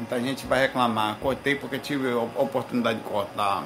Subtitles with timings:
[0.00, 1.16] Muita gente vai reclamar.
[1.16, 3.64] Cortei porque tive a oportunidade de cortar.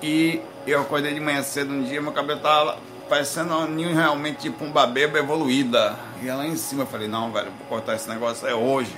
[0.00, 4.42] E eu acordei de manhã cedo um dia, meu cabelo tava parecendo um ninho realmente
[4.42, 5.96] tipo um babeba evoluída.
[6.22, 8.94] E lá em cima eu falei, não, velho, vou cortar esse negócio é hoje.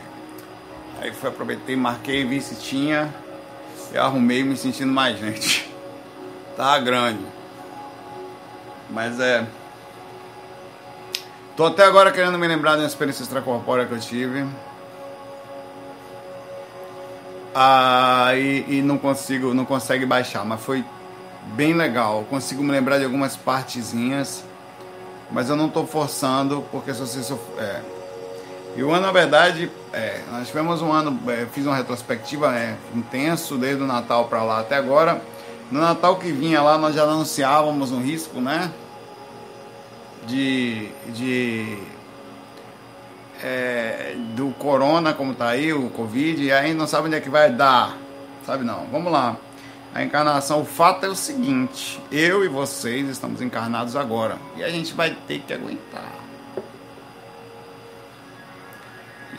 [1.01, 3.13] Aí fui, aproveitei, marquei, vi se tinha.
[3.91, 5.73] Eu arrumei me sentindo mais gente.
[6.57, 7.25] Tá grande.
[8.89, 9.45] Mas é.
[11.57, 14.47] Tô até agora querendo me lembrar uma experiência extracorpórea que eu tive.
[17.55, 20.85] Ah, e, e, não consigo, não consegue baixar, mas foi
[21.55, 22.25] bem legal.
[22.29, 24.45] Consigo me lembrar de algumas partezinhas,
[25.31, 27.63] mas eu não estou forçando, porque se você sofrer.
[27.63, 27.83] É.
[28.77, 32.77] E o ano, na verdade, é, nós tivemos um ano, é, fiz uma retrospectiva é,
[32.93, 35.23] intenso, desde o Natal para lá até agora.
[35.71, 38.73] No Natal que vinha lá, nós já anunciávamos um risco, né?
[40.27, 41.79] De, de
[43.45, 47.29] é, do corona, como tá aí, o Covid, e aí não sabe onde é que
[47.29, 47.95] vai dar.
[48.47, 48.87] Sabe não?
[48.87, 49.37] Vamos lá.
[49.95, 54.39] A encarnação, o fato é o seguinte: eu e vocês estamos encarnados agora.
[54.57, 56.11] E a gente vai ter que aguentar.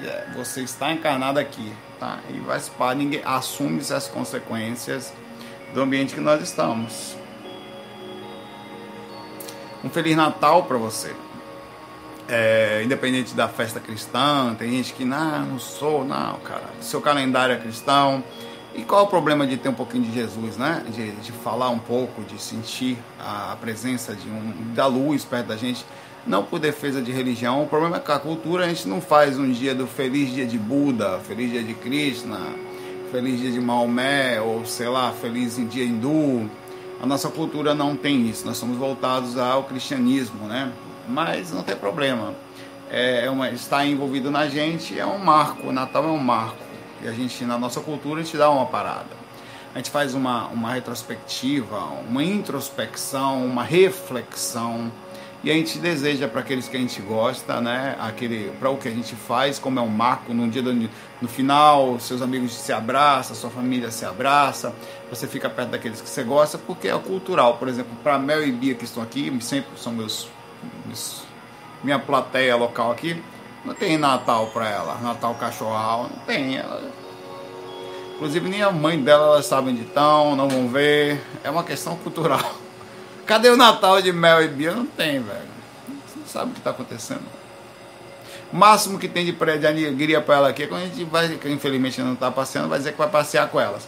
[0.03, 2.19] É, você está encarnado aqui, tá?
[2.29, 5.11] E vai se ninguém assume as consequências
[5.73, 7.17] do ambiente que nós estamos.
[9.83, 11.15] Um Feliz Natal para você
[12.27, 17.55] é, independente da festa cristã, tem gente que, não, não sou, não, cara, seu calendário
[17.55, 18.23] é cristão.
[18.73, 20.83] E qual é o problema de ter um pouquinho de Jesus, né?
[20.89, 25.55] De, de falar um pouco, de sentir a presença de um, da luz perto da
[25.55, 25.85] gente,
[26.27, 27.63] não por defesa de religião.
[27.63, 30.45] O problema é que a cultura a gente não faz um dia do feliz dia
[30.45, 32.37] de Buda, feliz dia de Krishna,
[33.11, 36.49] feliz dia de Maomé, ou sei lá, feliz dia hindu.
[37.01, 40.71] A nossa cultura não tem isso, nós somos voltados ao cristianismo, né?
[41.07, 42.33] Mas não tem problema.
[42.89, 46.57] É, é uma, está envolvido na gente é um marco, o Natal é um marco.
[47.01, 49.25] E a gente, na nossa cultura, a gente dá uma parada.
[49.73, 54.91] A gente faz uma, uma retrospectiva, uma introspecção, uma reflexão.
[55.43, 57.95] E a gente deseja para aqueles que a gente gosta, né?
[57.99, 61.27] Aquele, para o que a gente faz, como é um marco no dia do, no
[61.27, 64.73] final, seus amigos se abraçam, sua família se abraça,
[65.09, 67.57] você fica perto daqueles que você gosta, porque é cultural.
[67.57, 70.29] Por exemplo, para Mel e Bia que estão aqui, sempre são meus
[71.83, 73.21] minha plateia local aqui,
[73.63, 76.57] não tem Natal para ela, Natal cachorral, não tem.
[76.57, 76.81] Ela...
[78.15, 81.21] Inclusive nem a mãe dela elas sabem de tão, não vão ver.
[81.43, 82.55] É uma questão cultural.
[83.25, 84.71] Cadê o Natal de Mel e Bia?
[84.71, 85.55] Não tem, velho.
[86.07, 87.23] Você não sabe o que está acontecendo.
[88.53, 91.27] O máximo que tem de, de alegria para ela aqui é quando a gente vai,
[91.29, 93.87] que infelizmente não está passeando, vai dizer que vai passear com elas.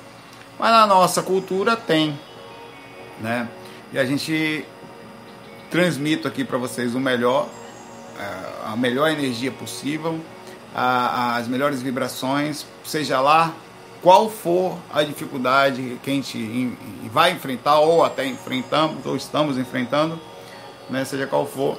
[0.57, 2.19] Mas na nossa cultura tem,
[3.21, 3.47] né?
[3.93, 4.65] E a gente
[5.77, 7.47] transmito aqui para vocês o melhor,
[8.19, 10.19] é, a melhor energia possível,
[10.73, 13.53] as melhores vibrações, seja lá
[14.01, 16.75] qual for a dificuldade que a gente
[17.11, 20.19] vai enfrentar ou até enfrentamos ou estamos enfrentando,
[20.89, 21.77] né, seja qual for,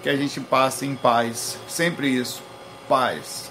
[0.00, 1.58] que a gente passe em paz.
[1.66, 2.44] Sempre isso,
[2.88, 3.50] paz.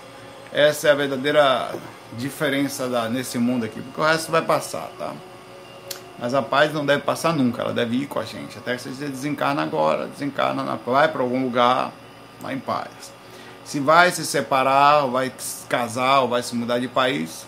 [0.53, 1.75] Essa é a verdadeira
[2.17, 5.13] diferença da, nesse mundo aqui, porque o resto vai passar, tá?
[6.19, 8.57] Mas a paz não deve passar nunca, ela deve ir com a gente.
[8.57, 11.93] Até que você desencarna agora, desencarna, na, vai para algum lugar,
[12.41, 13.13] vai em paz.
[13.63, 17.45] Se vai se separar, ou vai se casar, ou vai se mudar de país,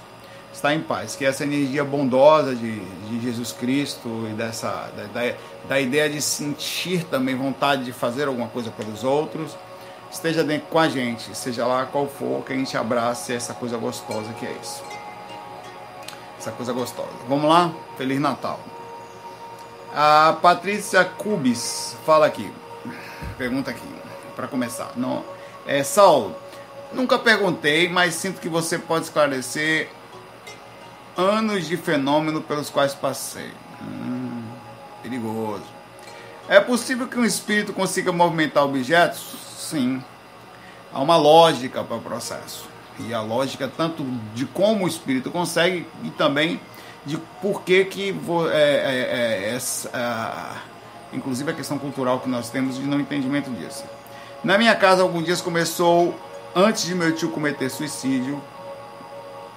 [0.54, 1.18] está em paz.
[1.18, 5.36] Que essa energia bondosa de, de Jesus Cristo e dessa da, da,
[5.68, 9.58] da ideia de sentir também vontade de fazer alguma coisa pelos outros,
[10.10, 13.78] esteja dentro com a gente, seja lá qual for, que a gente abrace essa coisa
[13.78, 14.91] gostosa que é isso
[16.42, 17.10] essa coisa gostosa.
[17.28, 17.72] Vamos lá?
[17.98, 18.60] Feliz Natal.
[19.94, 22.52] A Patrícia Cubis fala aqui.
[23.38, 23.88] Pergunta aqui,
[24.36, 24.92] para começar.
[24.96, 25.24] Não,
[25.68, 26.36] é, Saulo,
[26.92, 29.90] nunca perguntei, mas sinto que você pode esclarecer
[31.16, 33.52] anos de fenômeno pelos quais passei.
[33.82, 34.44] Hum,
[35.04, 35.66] perigoso.
[36.50, 39.36] É possível que um espírito consiga movimentar objetos?
[39.58, 40.04] Sim.
[40.92, 42.71] Há uma lógica para o processo
[43.08, 44.04] e a lógica tanto
[44.34, 46.60] de como o espírito consegue e também
[47.06, 48.10] de por que que
[48.52, 50.62] é, é, é, essa,
[51.12, 53.84] inclusive a questão cultural que nós temos de não entendimento disso.
[54.44, 56.16] Na minha casa, alguns dias começou,
[56.56, 58.42] antes de meu tio cometer suicídio,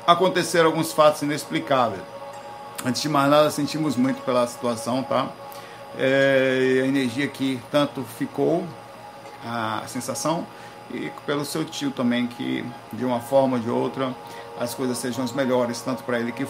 [0.06, 2.02] aconteceram alguns fatos inexplicáveis.
[2.84, 5.28] Antes de mais nada, sentimos muito pela situação, tá?
[5.98, 8.66] É, a energia que tanto ficou,
[9.44, 10.46] a sensação,
[10.94, 14.14] e pelo seu tio também, que de uma forma ou de outra
[14.58, 16.46] as coisas sejam as melhores, tanto para ele que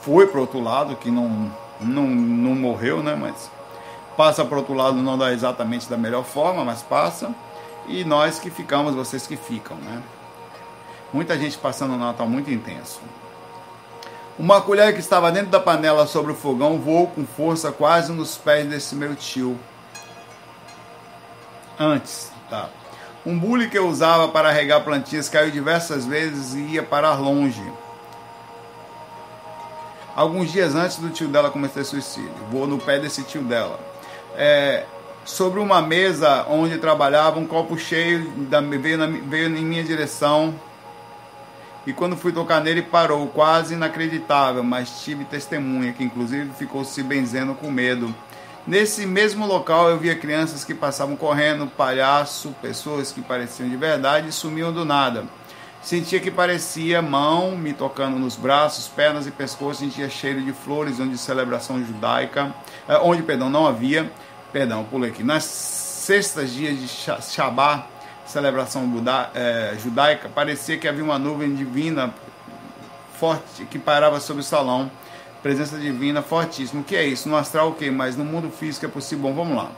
[0.00, 1.50] foi para outro lado, que não,
[1.80, 3.14] não, não morreu, né?
[3.14, 3.50] Mas
[4.16, 7.34] passa para outro lado não dá exatamente da melhor forma, mas passa.
[7.88, 10.02] E nós que ficamos, vocês que ficam, né?
[11.12, 13.00] Muita gente passando um Natal muito intenso.
[14.38, 18.36] Uma colher que estava dentro da panela sobre o fogão voou com força quase nos
[18.36, 19.58] pés desse meu tio.
[21.78, 22.68] Antes, tá?
[23.24, 27.62] Um bule que eu usava para regar plantinhas caiu diversas vezes e ia parar longe.
[30.14, 32.34] Alguns dias antes do tio dela cometer suicídio.
[32.50, 33.78] Voou no pé desse tio dela.
[34.36, 34.84] É,
[35.24, 40.54] sobre uma mesa onde trabalhava, um copo cheio da, veio, na, veio em minha direção.
[41.86, 47.02] E quando fui tocar nele, parou, quase inacreditável, mas tive testemunha, que inclusive ficou se
[47.02, 48.14] benzendo com medo.
[48.64, 54.28] Nesse mesmo local eu via crianças que passavam correndo, palhaço, pessoas que pareciam de verdade
[54.28, 55.24] e sumiam do nada.
[55.82, 61.00] Sentia que parecia mão me tocando nos braços, pernas e pescoço, sentia cheiro de flores,
[61.00, 62.54] onde celebração judaica,
[62.88, 64.08] eh, onde, perdão, não havia,
[64.52, 67.88] perdão, pulei aqui, nas sextas dias de Shabá,
[68.24, 68.88] celebração
[69.34, 72.14] é, judaica, parecia que havia uma nuvem divina
[73.18, 74.88] forte que parava sobre o salão,
[75.42, 76.80] presença divina fortíssima.
[76.80, 77.28] O que é isso?
[77.28, 77.90] No astral, o que?
[77.90, 79.24] Mas no mundo físico é possível.
[79.24, 79.70] Bom, vamos lá.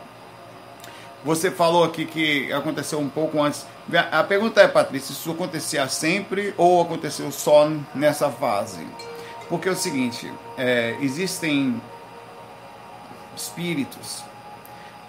[1.25, 3.66] Você falou aqui que aconteceu um pouco antes.
[4.12, 8.87] A pergunta é, Patrícia, isso acontecia sempre ou aconteceu só nessa fase?
[9.49, 11.81] Porque é o seguinte, é, existem
[13.34, 14.22] espíritos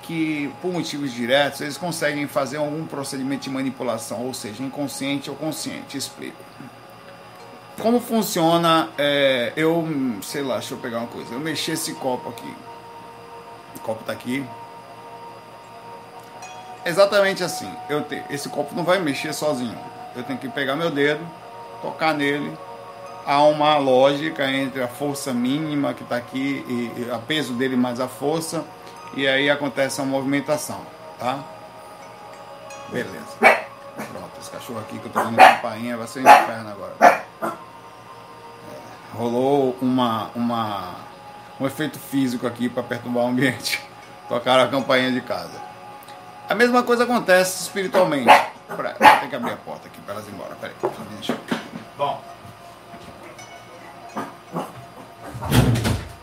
[0.03, 5.35] que, por motivos diretos, eles conseguem fazer algum procedimento de manipulação, ou seja, inconsciente ou
[5.35, 5.97] consciente.
[5.97, 6.37] Explico.
[7.79, 8.89] Como funciona?
[8.97, 9.85] É, eu,
[10.21, 11.33] sei lá, deixa eu pegar uma coisa.
[11.33, 12.55] Eu mexi esse copo aqui.
[13.75, 14.45] O copo está aqui.
[16.85, 17.71] Exatamente assim.
[17.89, 19.77] Eu te, esse copo não vai mexer sozinho.
[20.15, 21.25] Eu tenho que pegar meu dedo,
[21.81, 22.57] tocar nele.
[23.25, 27.75] Há uma lógica entre a força mínima que está aqui e, e a peso dele
[27.75, 28.63] mais a força
[29.15, 30.81] e aí acontece a movimentação,
[31.17, 31.39] tá?
[32.89, 33.37] Beleza.
[33.39, 37.25] Pronto, esse cachorro aqui que eu tô dando campainha vai ser um inferno agora.
[39.17, 40.95] Rolou uma, uma,
[41.59, 43.81] um efeito físico aqui para perturbar o ambiente.
[44.27, 45.63] Tocaram a campainha de casa.
[46.49, 48.25] A mesma coisa acontece espiritualmente.
[48.67, 50.55] Pera, ter que abrir a porta aqui para elas ir embora.
[50.55, 50.75] Peraí.
[51.97, 52.21] Bom.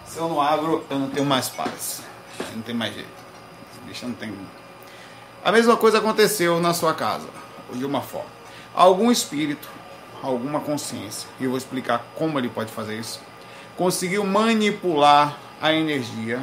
[0.05, 2.03] Se eu não abro, eu não tenho mais paz.
[2.55, 3.09] Não tem mais jeito.
[3.73, 4.37] Esse bicho não tem.
[5.43, 7.27] A mesma coisa aconteceu na sua casa,
[7.73, 8.31] de uma forma.
[8.75, 9.69] Algum espírito,
[10.23, 13.21] alguma consciência, e eu vou explicar como ele pode fazer isso,
[13.77, 16.41] conseguiu manipular a energia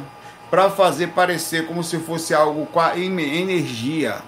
[0.50, 4.20] para fazer parecer como se fosse algo com a energia.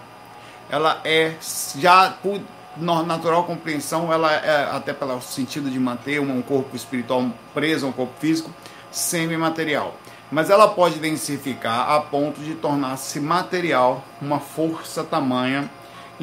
[0.70, 1.34] Ela é
[1.76, 2.40] já por
[2.76, 7.92] natural compreensão, ela é até pelo sentido de manter um corpo espiritual preso a um
[7.92, 8.50] corpo físico
[8.90, 9.94] semi-material.
[10.30, 15.70] Mas ela pode densificar a ponto de tornar-se material, uma força tamanha,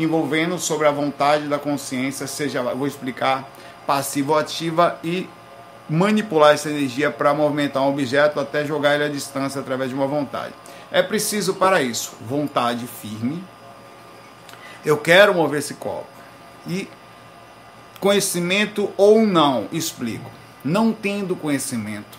[0.04, 3.50] envolvendo sobre a vontade da consciência, seja, vou explicar,
[3.86, 5.28] passiva ou ativa, e
[5.90, 10.07] manipular essa energia para movimentar um objeto até jogar ele à distância através de uma
[10.07, 10.54] vontade.
[10.92, 13.44] É preciso para isso vontade firme.
[14.86, 16.07] Eu quero mover esse copo.
[16.68, 16.88] E
[18.00, 20.31] conhecimento ou não, explico.
[20.63, 22.18] Não tendo conhecimento,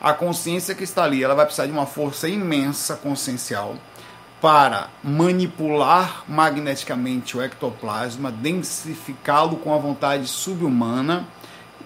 [0.00, 3.76] a consciência que está ali, ela vai precisar de uma força imensa consciencial
[4.40, 11.26] para manipular magneticamente o ectoplasma, densificá-lo com a vontade subhumana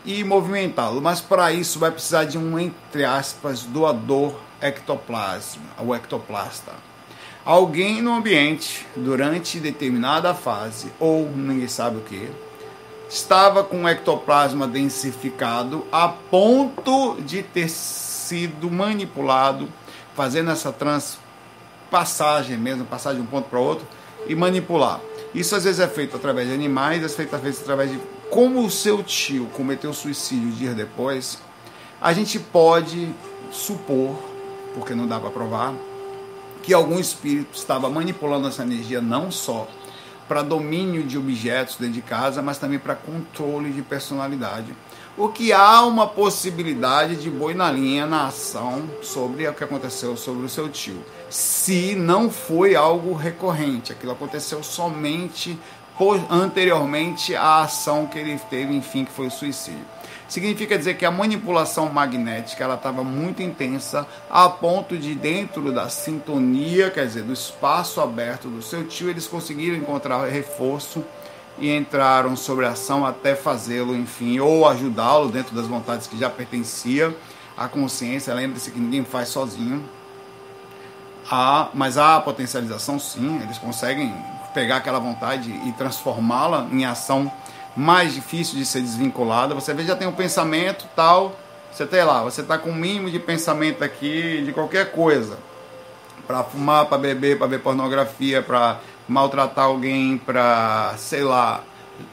[0.05, 1.01] e movimentá-lo.
[1.01, 6.73] Mas para isso vai precisar de um, entre aspas, doador ectoplasma, o ectoplasta.
[7.44, 12.31] Alguém no ambiente, durante determinada fase, ou ninguém sabe o que,
[13.09, 19.69] estava com o ectoplasma densificado a ponto de ter sido manipulado,
[20.15, 20.73] fazendo essa
[21.93, 23.87] transpassagem mesmo, passar de um ponto para outro
[24.27, 25.01] e manipular.
[25.34, 28.65] Isso às vezes é feito através de animais, é feito às vezes através de como
[28.65, 31.39] o seu tio cometeu suicídio dias depois.
[32.01, 33.15] A gente pode
[33.51, 34.17] supor,
[34.75, 35.75] porque não dá para provar,
[36.63, 39.69] que algum espírito estava manipulando essa energia não só
[40.27, 44.75] para domínio de objetos dentro de casa, mas também para controle de personalidade.
[45.17, 50.17] O que há uma possibilidade de boi na linha na ação sobre o que aconteceu
[50.17, 51.05] sobre o seu tio.
[51.32, 55.58] Se não foi algo recorrente, aquilo aconteceu somente
[56.29, 59.81] anteriormente à ação que ele teve, enfim, que foi o suicídio.
[60.29, 65.89] Significa dizer que a manipulação magnética ela estava muito intensa a ponto de dentro da
[65.89, 71.03] sintonia, quer dizer, do espaço aberto do seu tio, eles conseguiram encontrar reforço
[71.58, 76.29] e entraram sobre a ação até fazê-lo, enfim, ou ajudá-lo dentro das vontades que já
[76.29, 77.17] pertencia
[77.56, 78.34] à consciência.
[78.34, 79.82] Lembre-se que ninguém faz sozinho.
[81.74, 84.14] Mas há potencialização sim, eles conseguem
[84.52, 87.31] pegar aquela vontade e transformá-la em ação
[87.76, 89.55] mais difícil de ser desvinculada.
[89.55, 91.34] Você vê, já tem um pensamento tal,
[91.72, 95.38] você tem lá, você está com um mínimo de pensamento aqui de qualquer coisa.
[96.26, 101.62] Para fumar, para beber, para ver pornografia, para maltratar alguém, para, sei lá,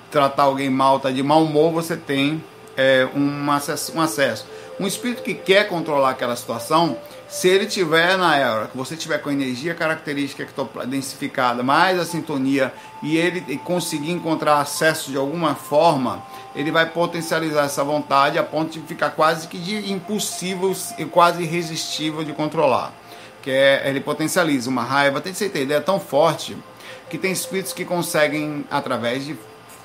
[0.09, 2.43] tratar alguém mal, tá de mau humor, você tem
[2.75, 4.45] é, um, acesso, um acesso.
[4.79, 6.97] Um espírito que quer controlar aquela situação,
[7.29, 10.47] se ele tiver na era, que você tiver com a energia característica
[10.87, 16.23] densificada, mais a sintonia, e ele conseguir encontrar acesso de alguma forma,
[16.55, 21.43] ele vai potencializar essa vontade a ponto de ficar quase que de impossível e quase
[21.43, 22.91] irresistível de controlar.
[23.43, 26.57] Que é, ele potencializa uma raiva, tem que ter ideia tão forte
[27.11, 29.37] que tem espíritos que conseguem, através de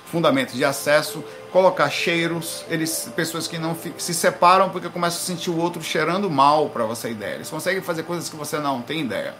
[0.06, 1.22] fundamentos de acesso,
[1.54, 6.28] colocar cheiros, eles pessoas que não se separam porque começam a sentir o outro cheirando
[6.28, 7.36] mal para você ideia.
[7.36, 9.36] Eles conseguem fazer coisas que você não tem ideia.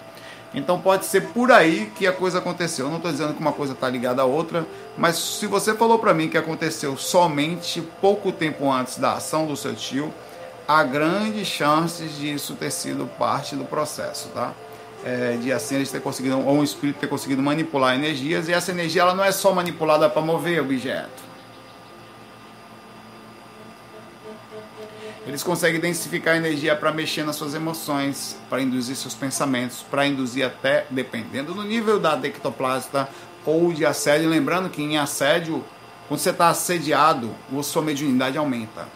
[0.55, 2.87] Então pode ser por aí que a coisa aconteceu.
[2.87, 4.65] Eu não estou dizendo que uma coisa está ligada à outra,
[4.97, 9.57] mas se você falou para mim que aconteceu somente pouco tempo antes da ação do
[9.57, 10.15] seu tio,
[10.69, 14.53] há grandes chances de isso ter sido parte do processo, tá?
[15.05, 18.71] É, de assim eles ter conseguido, ou um espírito ter conseguido manipular energias, e essa
[18.71, 21.34] energia ela não é só manipulada para mover objeto
[25.27, 30.07] Eles conseguem densificar a energia para mexer nas suas emoções, para induzir seus pensamentos, para
[30.07, 33.09] induzir até, dependendo do nível da dectoplasta
[33.45, 34.29] ou de assédio.
[34.29, 35.65] Lembrando que em assédio,
[36.09, 38.87] quando você está assediado, a sua mediunidade aumenta.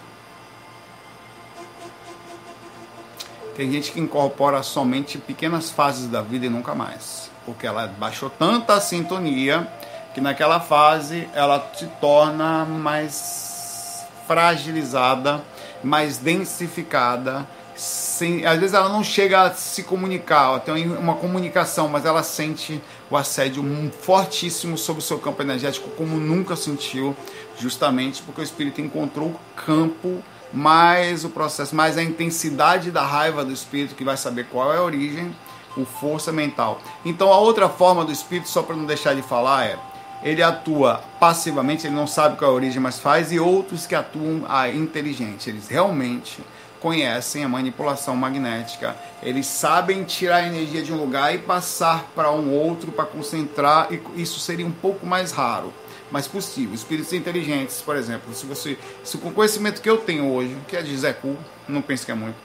[3.56, 7.30] Tem gente que incorpora somente pequenas fases da vida e nunca mais.
[7.46, 9.66] Porque ela baixou tanta sintonia
[10.14, 15.42] que naquela fase ela se torna mais fragilizada
[15.82, 17.46] mais densificada.
[17.76, 22.24] Sem, às vezes ela não chega a se comunicar, ela tem uma comunicação, mas ela
[22.24, 23.62] sente o assédio
[24.00, 27.16] fortíssimo sobre o seu campo energético, como nunca sentiu,
[27.56, 33.44] justamente porque o espírito encontrou o campo mais o processo, mais a intensidade da raiva
[33.44, 35.34] do espírito, que vai saber qual é a origem,
[35.76, 36.80] o força mental.
[37.04, 39.78] Então a outra forma do espírito, só para não deixar de falar, é
[40.22, 43.94] ele atua passivamente, ele não sabe qual é a origem, mas faz, e outros que
[43.94, 45.48] atuam a inteligente.
[45.48, 46.42] Eles realmente
[46.80, 52.30] conhecem a manipulação magnética, eles sabem tirar a energia de um lugar e passar para
[52.30, 55.72] um outro para concentrar, e isso seria um pouco mais raro,
[56.10, 56.74] mas possível.
[56.74, 60.76] Espíritos inteligentes, por exemplo, se você, se com o conhecimento que eu tenho hoje, que
[60.76, 61.36] é de Zé Cu,
[61.68, 62.36] não pense que é muito,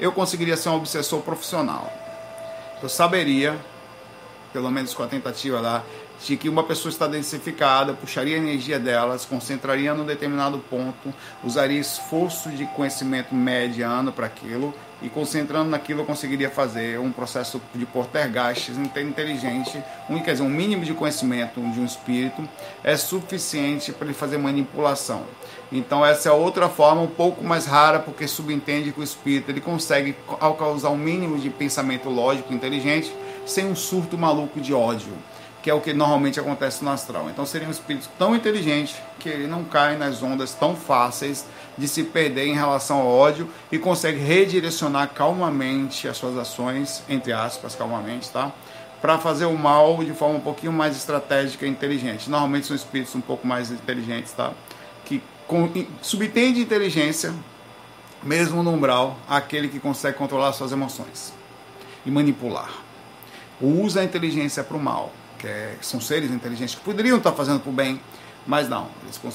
[0.00, 1.92] eu conseguiria ser um obsessor profissional.
[2.82, 3.56] Eu saberia,
[4.52, 5.84] pelo menos com a tentativa lá,
[6.24, 11.12] de que uma pessoa está densificada, puxaria a energia dela, se concentraria num determinado ponto,
[11.42, 17.60] usaria esforço de conhecimento mediano para aquilo e concentrando naquilo eu conseguiria fazer um processo
[17.74, 22.48] de portergeist inteligente, um, quer dizer, um mínimo de conhecimento de um espírito
[22.84, 25.24] é suficiente para ele fazer manipulação.
[25.72, 29.60] Então essa é outra forma um pouco mais rara porque subentende que o espírito ele
[29.60, 30.14] consegue
[30.56, 33.12] causar um mínimo de pensamento lógico inteligente
[33.44, 35.12] sem um surto maluco de ódio
[35.62, 37.30] que é o que normalmente acontece no astral.
[37.30, 41.46] Então seria um espírito tão inteligente que ele não cai nas ondas tão fáceis
[41.78, 47.32] de se perder em relação ao ódio e consegue redirecionar calmamente as suas ações, entre
[47.32, 48.50] aspas, calmamente, tá?
[49.00, 52.28] Para fazer o mal de forma um pouquinho mais estratégica e inteligente.
[52.28, 54.52] Normalmente são espíritos um pouco mais inteligentes, tá?
[55.04, 55.22] Que
[56.00, 57.32] subtende inteligência,
[58.22, 61.32] mesmo no umbral, aquele que consegue controlar suas emoções
[62.04, 62.70] e manipular.
[63.60, 65.12] Usa a inteligência para o mal
[65.42, 68.00] que é, são seres inteligentes que poderiam estar fazendo o bem,
[68.46, 68.88] mas não.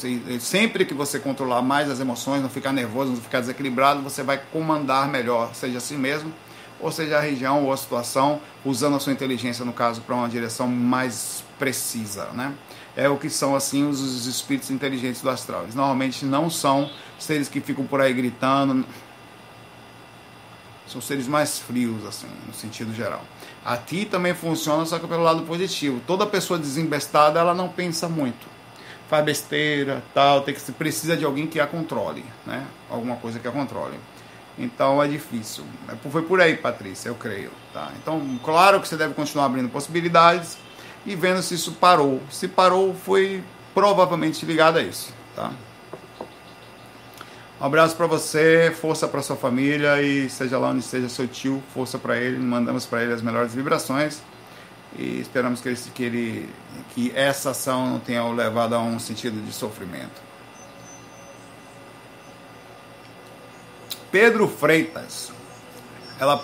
[0.04, 4.24] Eles sempre que você controlar mais as emoções, não ficar nervoso, não ficar desequilibrado, você
[4.24, 6.34] vai comandar melhor, seja assim mesmo,
[6.80, 10.30] ou seja a região ou a situação, usando a sua inteligência, no caso, para uma
[10.30, 12.54] direção mais precisa, né?
[12.96, 15.64] É o que são, assim, os espíritos inteligentes do astral.
[15.64, 18.86] Eles normalmente não são seres que ficam por aí gritando,
[20.88, 23.24] são seres mais frios, assim, no sentido geral.
[23.63, 26.01] Aqui também funciona, só que pelo lado positivo.
[26.08, 28.48] Toda pessoa desembestada, ela não pensa muito.
[29.10, 32.65] Faz besteira, tal, tem que precisa de alguém que a controle, né?
[32.89, 33.98] Alguma coisa que a controle.
[34.58, 35.63] Então é difícil.
[35.88, 37.51] É foi por aí, Patrícia, eu creio.
[37.74, 37.91] Tá?
[38.01, 40.58] Então, claro que você deve continuar abrindo possibilidades
[41.06, 42.22] e vendo se isso parou.
[42.32, 45.13] Se parou, foi provavelmente ligado a isso.
[45.36, 45.51] Tá?
[47.60, 51.62] Um abraço para você, força para sua família e seja lá onde esteja seu tio,
[51.74, 52.38] força para ele.
[52.38, 54.22] Mandamos para ele as melhores vibrações
[54.98, 56.50] e esperamos que, ele, que, ele,
[56.94, 60.22] que essa ação não tenha o levado a um sentido de sofrimento.
[64.12, 65.32] Pedro Freitas.
[66.20, 66.44] Ela,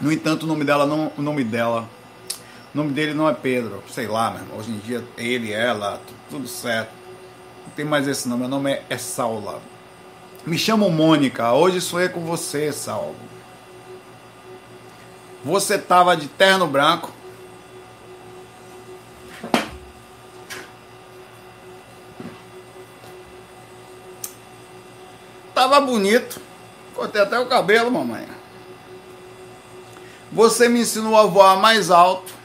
[0.00, 1.88] no entanto, o nome dela não, o nome dela,
[2.72, 4.58] o nome dele não é Pedro, sei lá, meu.
[4.58, 6.00] Hoje em dia ele, ela,
[6.30, 7.06] tudo certo
[7.76, 9.60] tem mais esse nome, meu nome é, é Saula.
[10.46, 13.16] Me chamo Mônica, hoje sou eu com você, Saulo.
[15.44, 17.12] Você tava de terno branco.
[25.52, 26.40] Tava bonito.
[26.94, 28.28] Cortei até o cabelo, mamãe.
[30.30, 32.35] Você me ensinou a voar mais alto.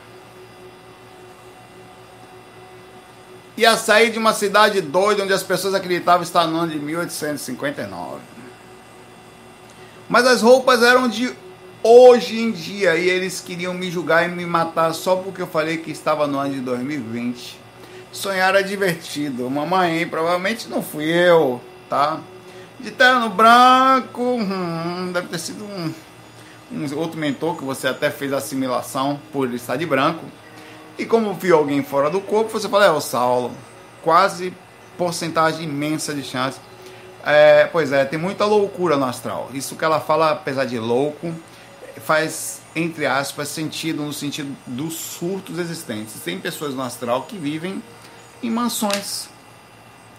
[3.62, 6.80] E a sair de uma cidade doida onde as pessoas acreditavam estar no ano de
[6.80, 8.20] 1859.
[10.10, 11.32] Mas as roupas eram de
[11.84, 15.78] hoje em dia e eles queriam me julgar e me matar só porque eu falei
[15.78, 17.60] que estava no ano de 2020.
[18.12, 19.48] Sonhar é divertido.
[19.48, 22.20] Mamãe, provavelmente não fui eu, tá?
[22.80, 25.94] De terno branco, hum, deve ter sido um,
[26.72, 30.26] um outro mentor que você até fez assimilação por ele estar de branco.
[30.98, 33.52] E como viu alguém fora do corpo, você fala, é o Saulo.
[34.04, 34.54] Quase
[34.98, 36.60] porcentagem imensa de chance.
[37.24, 39.50] É, pois é, tem muita loucura no astral.
[39.54, 41.34] Isso que ela fala, apesar de louco,
[42.02, 46.16] faz, entre aspas, sentido no sentido dos surtos existentes.
[46.24, 47.82] Tem pessoas no astral que vivem
[48.42, 49.30] em mansões.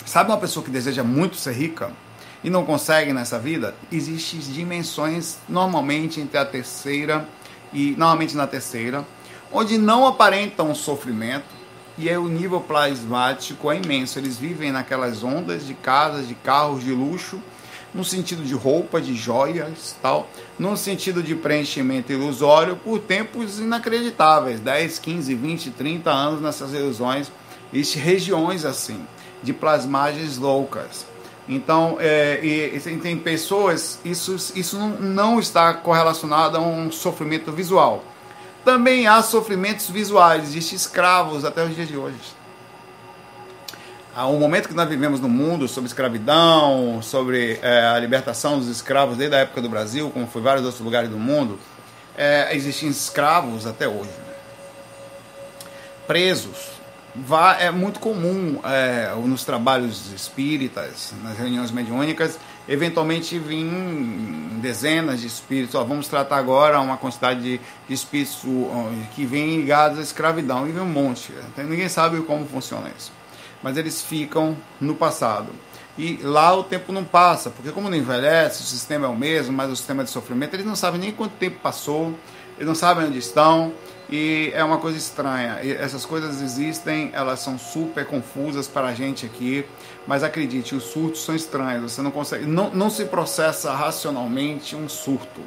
[0.05, 1.93] Sabe uma pessoa que deseja muito ser rica
[2.43, 3.75] e não consegue nessa vida?
[3.91, 7.27] Existem dimensões normalmente entre a terceira
[7.73, 9.05] e normalmente na terceira,
[9.53, 11.63] onde não aparentam sofrimento
[11.99, 14.19] e aí o nível plasmático é imenso.
[14.19, 17.41] Eles vivem naquelas ondas de casas, de carros de luxo
[17.95, 20.27] no sentido de roupa, de joias, tal,
[20.59, 27.31] no sentido de preenchimento ilusório por tempos inacreditáveis, 10, 15, 20, 30 anos nessas ilusões,
[27.73, 29.05] existem regiões assim,
[29.43, 31.05] de plasmagens loucas.
[31.49, 38.03] Então, é, e, e tem pessoas, isso, isso não está correlacionado a um sofrimento visual.
[38.65, 42.43] Também há sofrimentos visuais, existem escravos até os dias de hoje
[44.17, 49.17] o momento que nós vivemos no mundo sobre escravidão, sobre é, a libertação dos escravos
[49.17, 51.59] desde a época do Brasil, como foi vários outros lugares do mundo,
[52.17, 54.11] é, existem escravos até hoje.
[56.07, 56.73] Presos.
[57.59, 63.67] é muito comum é, nos trabalhos espíritas, nas reuniões mediúnicas, eventualmente vir
[64.61, 65.75] dezenas de espíritos.
[65.75, 68.41] Ó, vamos tratar agora uma quantidade de, espíritos
[69.15, 70.69] que vêm ligados à escravidão.
[70.69, 71.33] E vem um monte.
[71.57, 73.13] Ninguém sabe como funciona isso
[73.63, 75.51] mas eles ficam no passado.
[75.97, 79.53] E lá o tempo não passa, porque como não envelhece, o sistema é o mesmo,
[79.53, 82.15] mas o sistema de sofrimento, eles não sabem nem quanto tempo passou,
[82.57, 83.73] eles não sabem onde estão,
[84.13, 85.59] e é uma coisa estranha.
[85.63, 89.65] Essas coisas existem, elas são super confusas para a gente aqui,
[90.07, 94.87] mas acredite, os surtos são estranhos, você não consegue, não, não se processa racionalmente um
[94.87, 95.41] surto.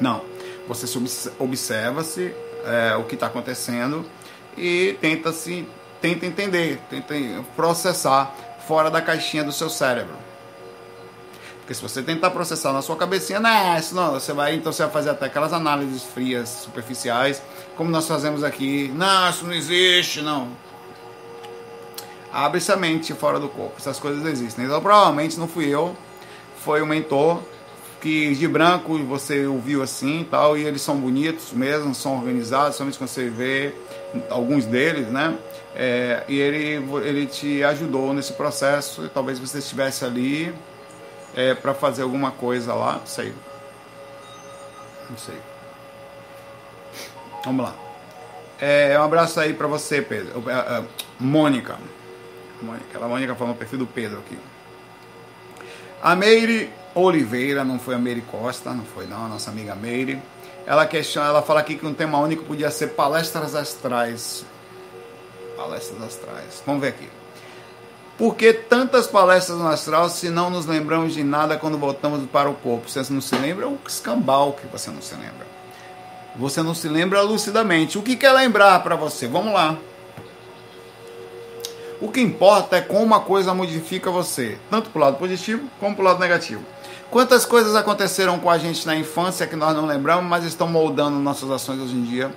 [0.00, 0.22] Não,
[0.66, 4.04] você se observa-se é, o que está acontecendo
[4.58, 5.68] e tenta se
[6.00, 7.14] tenta entender, tenta
[7.54, 8.34] processar
[8.66, 10.25] fora da caixinha do seu cérebro.
[11.66, 14.70] Porque se você tentar processar na sua cabecinha, não, é isso não, você vai, então
[14.70, 17.42] você vai fazer até aquelas análises frias, superficiais,
[17.76, 18.88] como nós fazemos aqui.
[18.94, 20.46] Não, isso não existe, não.
[22.32, 24.64] Abre-se a mente fora do corpo, essas coisas existem.
[24.64, 25.96] Então provavelmente não fui eu,
[26.64, 27.42] foi o mentor
[28.00, 32.76] que de branco você ouviu assim e tal, e eles são bonitos mesmo, são organizados,
[32.76, 33.74] somente quando você vê
[34.30, 35.36] alguns deles, né?
[35.74, 40.54] É, e ele, ele te ajudou nesse processo, e talvez você estivesse ali
[41.36, 43.32] é, para fazer alguma coisa lá, não sei.
[45.08, 45.36] Não sei.
[47.44, 47.74] Vamos lá.
[48.58, 50.42] É, um abraço aí para você, Pedro.
[50.50, 50.84] É, é,
[51.20, 51.76] Mônica.
[52.60, 52.98] Mônica.
[52.98, 54.38] A Mônica falou no perfil do Pedro aqui.
[56.02, 60.20] A Meire Oliveira, não foi a Meire Costa, não foi não, a nossa amiga Meire.
[60.66, 64.44] Ela questiona, ela fala aqui que um tema único podia ser palestras astrais
[65.56, 66.62] palestras astrais.
[66.64, 67.08] Vamos ver aqui.
[68.16, 72.48] Por que tantas palestras no astral se não nos lembramos de nada quando voltamos para
[72.48, 72.88] o corpo?
[72.88, 73.66] Você não se lembra?
[73.66, 75.46] É um escambau que você não se lembra.
[76.36, 77.98] Você não se lembra lucidamente.
[77.98, 79.28] O que quer lembrar para você?
[79.28, 79.76] Vamos lá.
[82.00, 85.94] O que importa é como uma coisa modifica você, tanto para o lado positivo como
[85.94, 86.62] para o lado negativo.
[87.10, 91.18] Quantas coisas aconteceram com a gente na infância que nós não lembramos, mas estão moldando
[91.18, 92.30] nossas ações hoje em dia?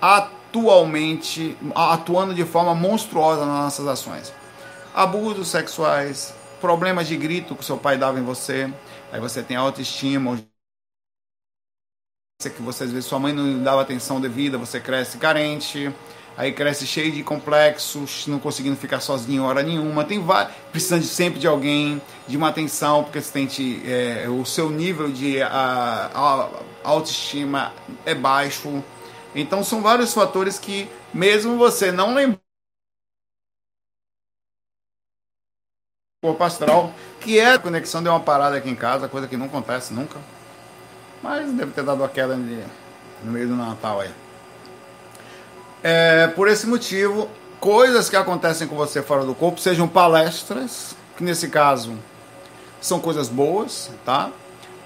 [0.00, 4.32] atualmente, atuando de forma monstruosa nas nossas ações.
[4.96, 8.72] Abusos sexuais, problemas de grito que seu pai dava em você,
[9.12, 10.38] aí você tem autoestima,
[12.42, 15.92] que você às vezes sua mãe não dava atenção devida, você cresce carente,
[16.34, 21.08] aí cresce cheio de complexos, não conseguindo ficar sozinho hora nenhuma, tem vários, precisando de,
[21.08, 26.10] sempre de alguém, de uma atenção, porque você tem é, o seu nível de a,
[26.14, 26.48] a
[26.84, 27.70] autoestima
[28.06, 28.82] é baixo,
[29.34, 32.45] então são vários fatores que, mesmo você não lembrando,
[36.26, 39.46] corpo astral, que é a conexão de uma parada aqui em casa, coisa que não
[39.46, 40.18] acontece nunca.
[41.22, 42.62] Mas deve ter dado uma queda de,
[43.22, 44.10] no meio do Natal aí.
[45.82, 47.28] É, por esse motivo,
[47.60, 51.96] coisas que acontecem com você fora do corpo, sejam palestras, que nesse caso
[52.80, 54.30] são coisas boas, tá?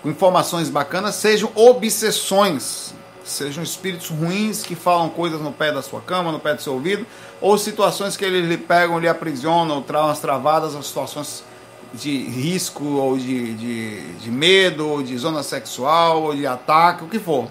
[0.03, 2.95] Com informações bacanas, sejam obsessões,
[3.31, 6.75] sejam espíritos ruins que falam coisas no pé da sua cama, no pé do seu
[6.75, 7.07] ouvido,
[7.41, 11.45] ou situações que eles lhe pegam, lhe aprisionam, ou traumas travadas, ou situações
[11.93, 17.09] de risco, ou de, de, de medo, ou de zona sexual, ou de ataque, o
[17.09, 17.49] que for.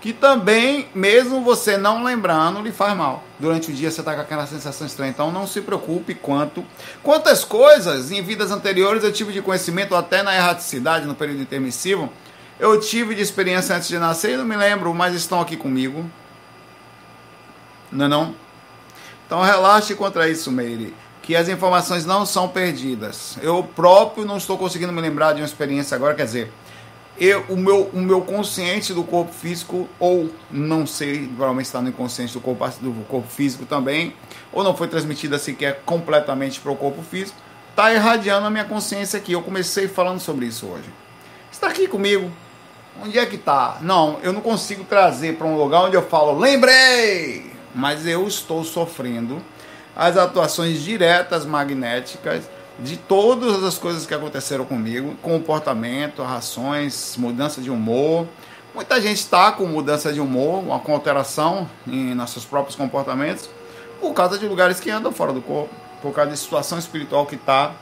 [0.00, 3.24] Que também, mesmo você não lembrando, lhe faz mal.
[3.38, 5.10] Durante o dia você está com aquela sensação estranha.
[5.10, 6.64] Então não se preocupe quanto.
[7.02, 12.08] Quantas coisas em vidas anteriores eu tive de conhecimento, até na erraticidade, no período intermissivo,
[12.58, 16.04] eu tive de experiência antes de nascer e não me lembro, mas estão aqui comigo.
[17.90, 18.34] Não é não?
[19.26, 20.94] Então relaxe contra isso, Meire.
[21.22, 23.38] Que as informações não são perdidas.
[23.42, 26.52] Eu próprio não estou conseguindo me lembrar de uma experiência agora, quer dizer,
[27.20, 31.88] eu, o, meu, o meu consciente do corpo físico, ou não sei, provavelmente está no
[31.88, 34.14] inconsciente do corpo, do corpo físico também,
[34.52, 37.36] ou não foi transmitida sequer completamente para o corpo físico,
[37.70, 39.32] está irradiando a minha consciência aqui.
[39.32, 40.88] Eu comecei falando sobre isso hoje.
[41.50, 42.30] Está aqui comigo,
[43.00, 43.78] Onde é que está?
[43.80, 47.52] Não, eu não consigo trazer para um lugar onde eu falo, lembrei!
[47.72, 49.40] Mas eu estou sofrendo
[49.94, 57.70] as atuações diretas magnéticas de todas as coisas que aconteceram comigo, comportamento, rações, mudança de
[57.70, 58.26] humor.
[58.74, 63.48] Muita gente está com mudança de humor, uma alteração em nossos próprios comportamentos,
[64.00, 67.36] por causa de lugares que andam fora do corpo, por causa de situação espiritual que
[67.36, 67.74] está.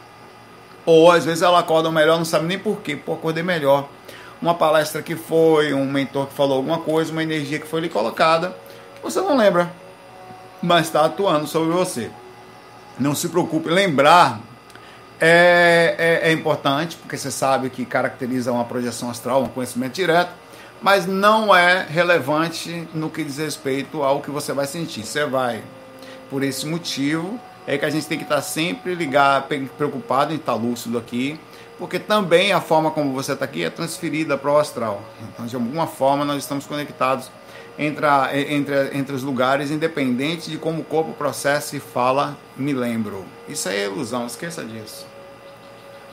[0.84, 3.88] Ou às vezes ela acorda melhor, não sabe nem por quê, pô, acordei melhor
[4.46, 7.88] uma palestra que foi, um mentor que falou alguma coisa, uma energia que foi lhe
[7.88, 8.56] colocada,
[8.94, 9.72] que você não lembra,
[10.62, 12.10] mas está atuando sobre você.
[12.96, 14.40] Não se preocupe, lembrar
[15.20, 20.30] é, é, é, importante, porque você sabe que caracteriza uma projeção astral, um conhecimento direto,
[20.80, 25.04] mas não é relevante no que diz respeito ao que você vai sentir.
[25.04, 25.60] Você vai,
[26.30, 30.54] por esse motivo, é que a gente tem que estar sempre ligado, preocupado em estar
[30.54, 31.38] lúcido aqui,
[31.78, 35.02] porque também a forma como você está aqui é transferida para o astral.
[35.28, 37.30] Então, de alguma forma, nós estamos conectados
[37.78, 42.72] entre, a, entre, entre os lugares, independente de como o corpo processa e fala, me
[42.72, 43.24] lembro.
[43.48, 45.06] Isso é ilusão, esqueça disso.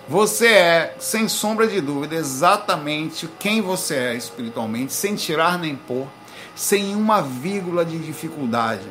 [0.08, 6.08] Você é, sem sombra de dúvida, exatamente quem você é espiritualmente, sem tirar nem pôr,
[6.54, 8.84] sem uma vírgula de dificuldade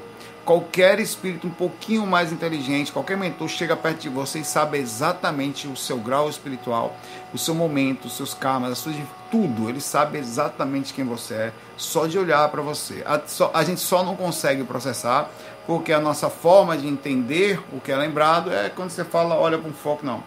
[0.44, 5.68] qualquer espírito um pouquinho mais inteligente, qualquer mentor chega perto de você e sabe exatamente
[5.68, 6.96] o seu grau espiritual,
[7.32, 8.92] o seu momento, os seus karmas, a sua,
[9.30, 9.68] tudo.
[9.68, 13.02] Ele sabe exatamente quem você é, só de olhar para você.
[13.06, 15.30] A, só, a gente só não consegue processar
[15.66, 19.58] porque a nossa forma de entender o que é lembrado é quando você fala, olha
[19.58, 20.22] um foco, não.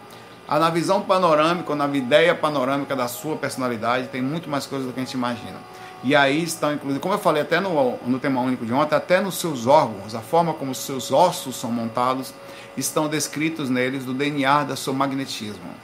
[0.48, 4.92] A, na visão panorâmica, na ideia panorâmica da sua personalidade, tem muito mais coisas do
[4.92, 5.58] que a gente imagina.
[6.04, 9.20] E aí estão, inclusive, como eu falei até no, no tema único de ontem, até
[9.20, 12.32] nos seus órgãos, a forma como os seus ossos são montados,
[12.76, 15.74] estão descritos neles do DNA da seu magnetismo.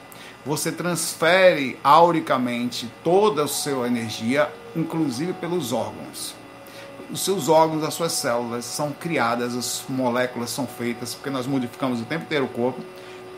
[0.45, 6.35] Você transfere auricamente toda a sua energia, inclusive pelos órgãos.
[7.11, 12.01] Os seus órgãos, as suas células são criadas, as moléculas são feitas, porque nós modificamos
[12.01, 12.81] o tempo inteiro o corpo,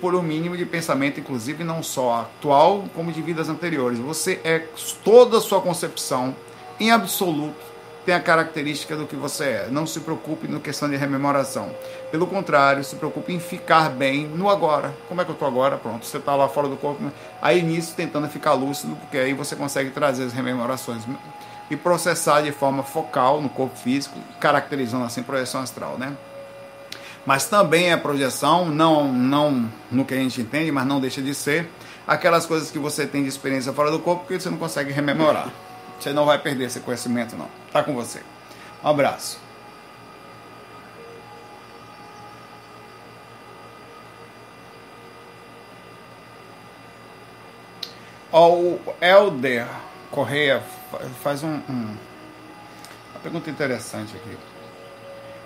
[0.01, 3.99] por um mínimo de pensamento, inclusive não só atual, como de vidas anteriores.
[3.99, 4.67] Você é
[5.03, 6.35] toda a sua concepção
[6.81, 9.69] em absoluto, tem a característica do que você é.
[9.71, 11.75] Não se preocupe no questão de rememoração.
[12.11, 14.95] Pelo contrário, se preocupe em ficar bem no agora.
[15.09, 15.79] Como é que eu estou agora?
[15.79, 17.03] Pronto, você está lá fora do corpo.
[17.41, 21.03] Aí nisso, tentando ficar lúcido, porque aí você consegue trazer as rememorações
[21.71, 26.15] e processar de forma focal no corpo físico, caracterizando assim projeção astral, né?
[27.25, 31.35] Mas também é projeção, não, não no que a gente entende, mas não deixa de
[31.35, 31.71] ser
[32.07, 35.51] aquelas coisas que você tem de experiência fora do corpo que você não consegue rememorar.
[36.05, 37.49] Você não vai perder esse conhecimento, não.
[37.73, 38.21] Tá com você.
[38.85, 39.41] Um abraço.
[48.31, 49.67] O Elder
[50.11, 50.63] Correia
[51.23, 51.97] faz um, um,
[53.11, 54.37] uma pergunta interessante aqui.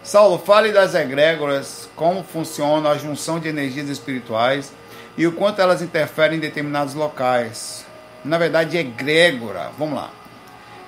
[0.03, 4.73] Saulo, fale das egrégoras, como funciona a junção de energias espirituais
[5.16, 7.87] e o quanto elas interferem em determinados locais.
[8.25, 10.17] Na verdade, egrégora, vamos lá.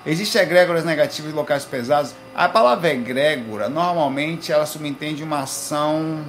[0.04, 2.14] Existem egrégoras negativas em locais pesados.
[2.34, 6.24] A palavra egrégora, normalmente, ela subentende uma ação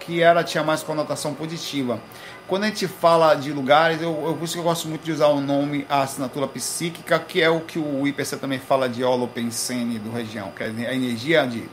[0.00, 2.00] que ela tinha mais conotação positiva.
[2.48, 5.12] Quando a gente fala de lugares, eu, eu, por isso que eu gosto muito de
[5.12, 9.04] usar o nome, a assinatura psíquica, que é o que o IPC também fala de
[9.04, 11.68] holopensene do região, que é a energia de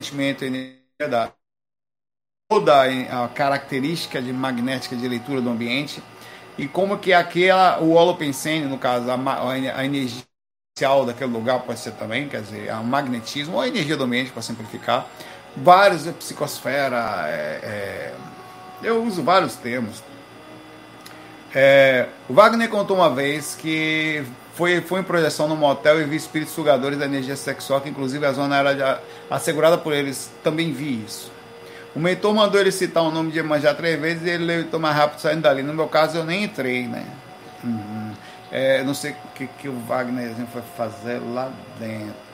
[0.00, 1.32] pensamento, energia da
[2.50, 2.82] toda
[3.24, 6.02] a característica de magnética de leitura do ambiente
[6.56, 9.14] e como que aquela, o holopensene, no caso, a,
[9.76, 10.27] a energia
[11.06, 14.42] daquele lugar pode ser também, quer dizer, o magnetismo ou a energia do ambiente, para
[14.42, 15.06] simplificar.
[15.56, 18.14] Vários, a psicosfera, é, é,
[18.82, 20.02] eu uso vários termos.
[21.54, 24.22] É, o Wagner contou uma vez que
[24.54, 28.24] foi, foi em projeção no motel e vi espíritos sugadores da energia sexual, que inclusive
[28.26, 30.30] a zona era assegurada por eles.
[30.42, 31.32] Também vi isso.
[31.94, 34.94] O mentor mandou ele citar o nome de Iemanjá três vezes e ele levantou mais
[34.94, 35.62] rápido saindo dali.
[35.62, 37.04] No meu caso, eu nem entrei, né?
[37.64, 37.97] Uhum.
[38.50, 42.28] É, não sei o que, que o Wagnerzinho foi fazer lá dentro.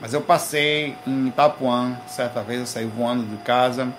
[0.00, 3.92] Mas eu passei em Itapuã, certa vez eu saí voando de casa,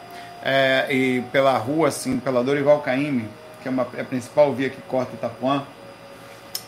[0.43, 3.29] é, e pela rua, assim, pela Dorival Caymmi,
[3.61, 5.63] que é, uma, é a principal via que corta Itapuã,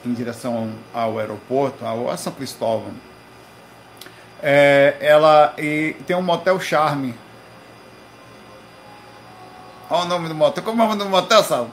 [0.06, 2.92] em direção ao aeroporto, ao, a São Cristóvão.
[4.42, 7.16] É, ela e tem um motel Charme.
[9.90, 10.64] Olha o nome do motel.
[10.64, 11.70] Como é o nome do motel, Sal?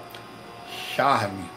[0.94, 1.49] Charme.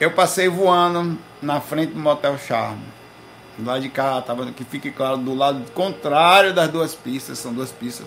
[0.00, 2.82] Eu passei voando na frente do motel Charme.
[3.56, 7.52] Do lado de cá, tava, que fique claro, do lado contrário das duas pistas, são
[7.52, 8.06] duas pistas.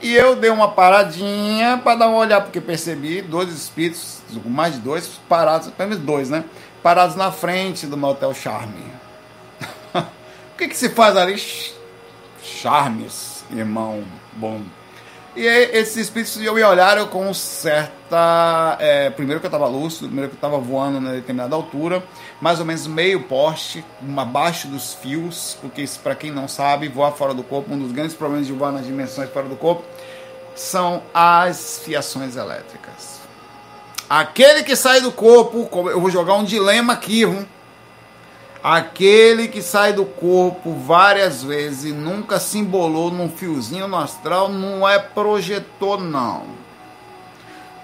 [0.00, 4.80] E eu dei uma paradinha para dar uma olhada, porque percebi dois espíritos, mais de
[4.80, 6.44] dois, parados, pelo menos dois, né?
[6.82, 8.84] Parados na frente do motel Charme.
[9.94, 11.42] o que, que se faz ali?
[12.40, 14.04] Charmes, irmão
[14.34, 14.60] bom.
[15.36, 18.78] E esses espíritos me olharam com certa.
[18.80, 22.02] É, primeiro que eu estava lúcido, primeiro que eu estava voando na determinada altura,
[22.40, 23.84] mais ou menos meio poste,
[24.16, 28.16] abaixo dos fios, porque para quem não sabe, voar fora do corpo, um dos grandes
[28.16, 29.84] problemas de voar nas dimensões fora do corpo
[30.54, 33.20] são as fiações elétricas.
[34.08, 37.46] Aquele que sai do corpo, eu vou jogar um dilema aqui, viu?
[38.62, 44.48] Aquele que sai do corpo várias vezes e nunca se embolou num fiozinho no astral
[44.48, 46.44] não é projetor, não.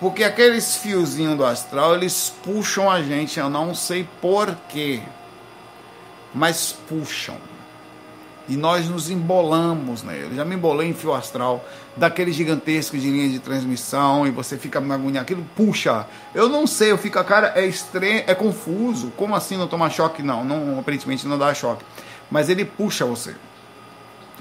[0.00, 5.00] Porque aqueles fiozinhos do astral, eles puxam a gente, eu não sei porquê,
[6.34, 7.36] mas puxam.
[8.48, 10.30] E nós nos embolamos nele.
[10.32, 11.64] Eu já me embolei em fio astral,
[11.96, 15.22] daquele gigantesco de linha de transmissão, e você fica agoniado.
[15.22, 16.06] Aquilo puxa.
[16.34, 19.12] Eu não sei, eu fico, cara, é estranho, é confuso.
[19.16, 20.22] Como assim não tomar choque?
[20.22, 21.84] Não, não aparentemente não dá choque.
[22.30, 23.34] Mas ele puxa você.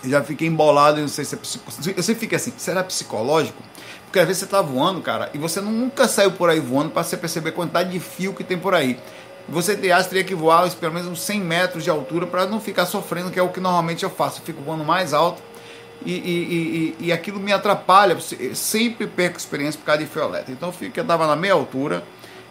[0.03, 1.93] Eu já fiquei embolado, eu não sei se é psicológico.
[1.95, 3.61] Eu sempre fico assim, será psicológico?
[4.05, 7.03] Porque às vezes você tá voando, cara, e você nunca saiu por aí voando para
[7.03, 8.99] você perceber a quantidade de fio que tem por aí
[9.51, 13.29] você teria que voar pelo menos uns 100 metros de altura para não ficar sofrendo,
[13.29, 14.39] que é o que normalmente eu faço.
[14.39, 15.41] Eu fico voando mais alto
[16.05, 18.17] e, e, e, e aquilo me atrapalha.
[18.53, 20.53] sempre perco experiência por causa de fio elétrico.
[20.53, 22.03] Então eu, fico, eu tava na meia altura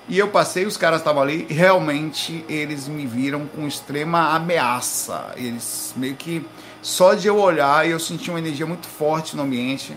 [0.09, 5.33] e eu passei, os caras estavam ali e realmente eles me viram com extrema ameaça.
[5.37, 6.45] Eles meio que
[6.83, 9.97] só de eu olhar eu senti uma energia muito forte no ambiente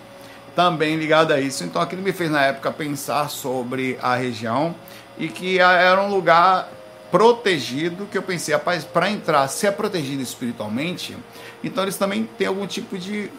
[0.56, 1.63] também ligada a isso.
[1.63, 4.74] Então aquilo me fez na época pensar sobre a região
[5.18, 6.70] e que era um lugar
[7.13, 11.15] protegido, que eu pensei, rapaz, para entrar, se é protegido espiritualmente,
[11.63, 13.30] então eles também têm algum tipo de,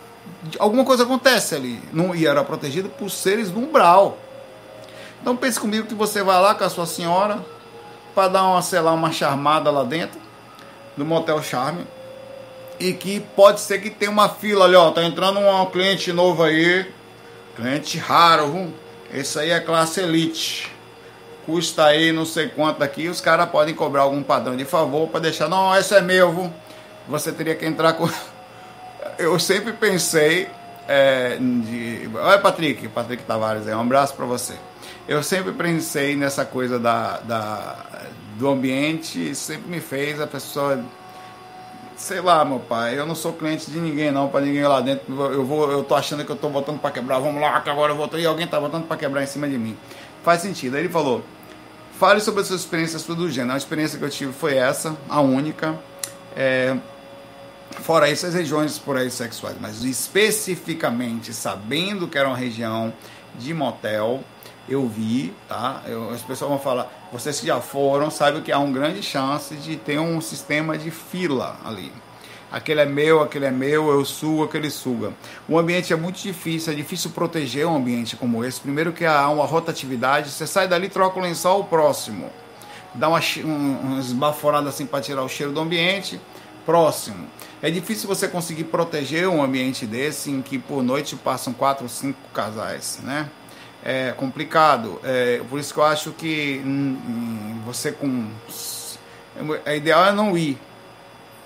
[0.44, 1.82] de alguma coisa acontece ali.
[1.92, 4.16] Não, e era protegido por seres do umbral.
[5.20, 7.44] Então pense comigo que você vai lá com a sua senhora
[8.14, 10.20] para dar uma, sei lá, uma charmada lá dentro
[10.96, 11.84] do motel Charme
[12.78, 16.44] e que pode ser que tenha uma fila ali, ó, tá entrando um cliente novo
[16.44, 16.88] aí,
[17.56, 18.74] cliente raro, viu?
[19.12, 20.73] esse aí é classe elite
[21.46, 25.20] custa aí não sei quanto aqui, os caras podem cobrar algum padrão de favor para
[25.20, 26.52] deixar, não, esse é meu, viu?
[27.08, 28.08] você teria que entrar com.
[29.18, 30.48] Eu sempre pensei.
[30.86, 32.10] É, de...
[32.14, 34.54] Olha, Patrick, Patrick Tavares, é um abraço para você.
[35.08, 37.76] Eu sempre pensei nessa coisa da, da,
[38.36, 40.82] do ambiente, sempre me fez a pessoa.
[41.96, 45.14] Sei lá, meu pai, eu não sou cliente de ninguém, não, para ninguém lá dentro.
[45.32, 47.92] Eu vou, eu tô achando que eu tô botando para quebrar, vamos lá, que agora
[47.92, 48.10] eu vou.
[48.18, 49.76] E alguém tá botando para quebrar em cima de mim.
[50.24, 50.74] Faz sentido.
[50.74, 51.22] Aí ele falou:
[51.98, 53.52] fale sobre as suas experiências do gênero.
[53.52, 55.78] A experiência que eu tive foi essa, a única.
[56.34, 56.76] É,
[57.80, 62.92] fora isso, as regiões por aí sexuais, mas especificamente sabendo que era uma região
[63.38, 64.24] de motel,
[64.68, 65.82] eu vi, tá?
[65.86, 69.54] Eu, as pessoas vão falar, vocês que já foram, sabem que há uma grande chance
[69.56, 71.92] de ter um sistema de fila ali
[72.50, 75.12] aquele é meu, aquele é meu, eu sugo, aquele suga.
[75.48, 78.60] O ambiente é muito difícil, é difícil proteger um ambiente como esse.
[78.60, 82.30] Primeiro que há uma rotatividade, você sai dali, troca o lençol o próximo.
[82.94, 86.20] Dá uma, um, esbaforada assim para tirar o cheiro do ambiente,
[86.64, 87.26] próximo.
[87.60, 91.88] É difícil você conseguir proteger um ambiente desse em que por noite passam quatro ou
[91.88, 93.28] cinco casais, né?
[93.82, 95.00] É complicado.
[95.02, 98.28] É, por isso que eu acho que hum, hum, você com.
[99.64, 100.58] É ideal é não ir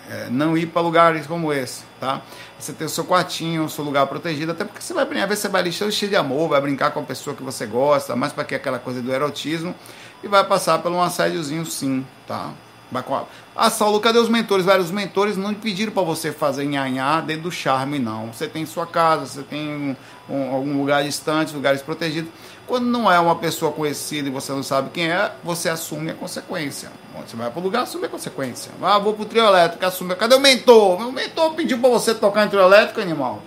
[0.09, 2.23] é, não ir para lugares como esse, tá?
[2.59, 5.49] Você tem o seu quartinho, o seu lugar protegido, até porque você vai brincar, você
[5.49, 8.45] vai lixar cheio de amor, vai brincar com a pessoa que você gosta, mais para
[8.45, 9.75] que aquela coisa do erotismo,
[10.23, 12.53] e vai passar por um assédiozinho sim, tá?
[12.91, 13.25] Vai com a...
[13.55, 14.65] Ah, Saulo, cadê os mentores?
[14.65, 18.33] Velho, os mentores não pediram para você fazer nhanhá dentro do charme, não.
[18.33, 19.97] Você tem sua casa, você tem um,
[20.35, 22.31] um, algum lugar distante, lugares protegidos.
[22.69, 26.15] Quando não é uma pessoa conhecida e você não sabe quem é, você assume a
[26.15, 26.93] consequência.
[27.27, 28.71] Você vai para o lugar, assume a consequência.
[28.83, 30.15] Ah, vou para o trio elétrico, assume.
[30.15, 31.01] Cadê o mentor?
[31.01, 33.43] Meu mentor pediu para você tocar em trio elétrico, animal.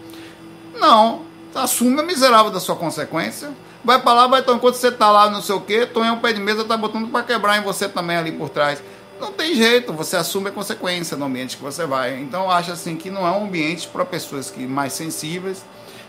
[0.75, 1.21] Não,
[1.53, 3.51] assume a miserável da sua consequência.
[3.85, 6.33] Vai para lá, vai então, enquanto você está lá, não sei o quê, Tonhão pé
[6.33, 8.81] de mesa tá botando para quebrar em você também ali por trás.
[9.19, 12.19] Não tem jeito, você assume a consequência no ambiente que você vai.
[12.19, 15.63] Então eu acho assim que não é um ambiente para pessoas que mais sensíveis,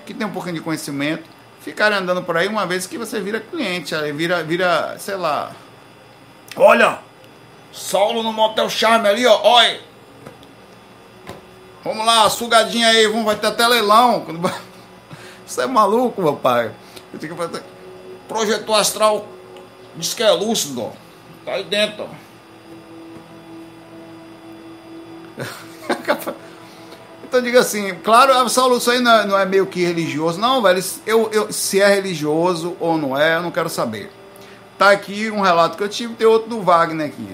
[0.06, 1.28] que tem um pouquinho de conhecimento
[1.62, 5.52] ficarem andando por aí uma vez que você vira cliente, aí vira, vira, sei lá.
[6.56, 6.98] Olha!
[7.72, 9.40] Saulo no Motel Charme ali, ó.
[9.42, 9.80] Olha!
[11.84, 14.26] Vamos lá, sugadinha aí, vamos, vai ter até leilão.
[15.46, 16.72] Você é maluco, meu pai.
[17.12, 17.62] Eu tenho que fazer.
[18.28, 19.26] Projetor astral
[19.96, 20.92] diz que é lúcido.
[21.44, 22.08] Tá aí dentro.
[27.32, 30.38] Então diga assim, claro, ah, Saulo, isso aí não é, não é, meio que religioso.
[30.38, 34.12] Não, velho, eu, eu, se é religioso ou não é, eu não quero saber.
[34.76, 37.26] Tá aqui um relato que eu tive, tem outro do Wagner aqui.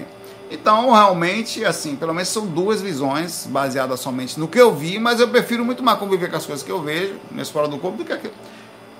[0.49, 5.19] Então, realmente, assim, pelo menos são duas visões baseadas somente no que eu vi, mas
[5.19, 7.97] eu prefiro muito mais conviver com as coisas que eu vejo nesse fora do corpo
[7.97, 8.33] do que aquilo.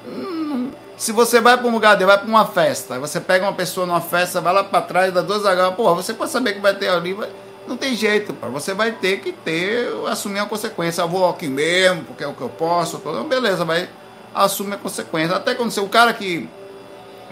[0.06, 3.88] Hum, se você vai para um lugar, vai para uma festa, você pega uma pessoa
[3.88, 6.76] numa festa, vai lá para trás, dá duas H, porra, você pode saber que vai
[6.76, 7.30] ter ali, vai
[7.70, 8.48] não tem jeito, pá.
[8.48, 11.02] você vai ter que ter, assumir a consequência.
[11.02, 12.98] Eu vou aqui mesmo, porque é o que eu posso.
[12.98, 13.24] Tô...
[13.24, 13.88] Beleza, vai
[14.34, 15.36] assumir a consequência.
[15.36, 16.50] Até quando você, o cara que,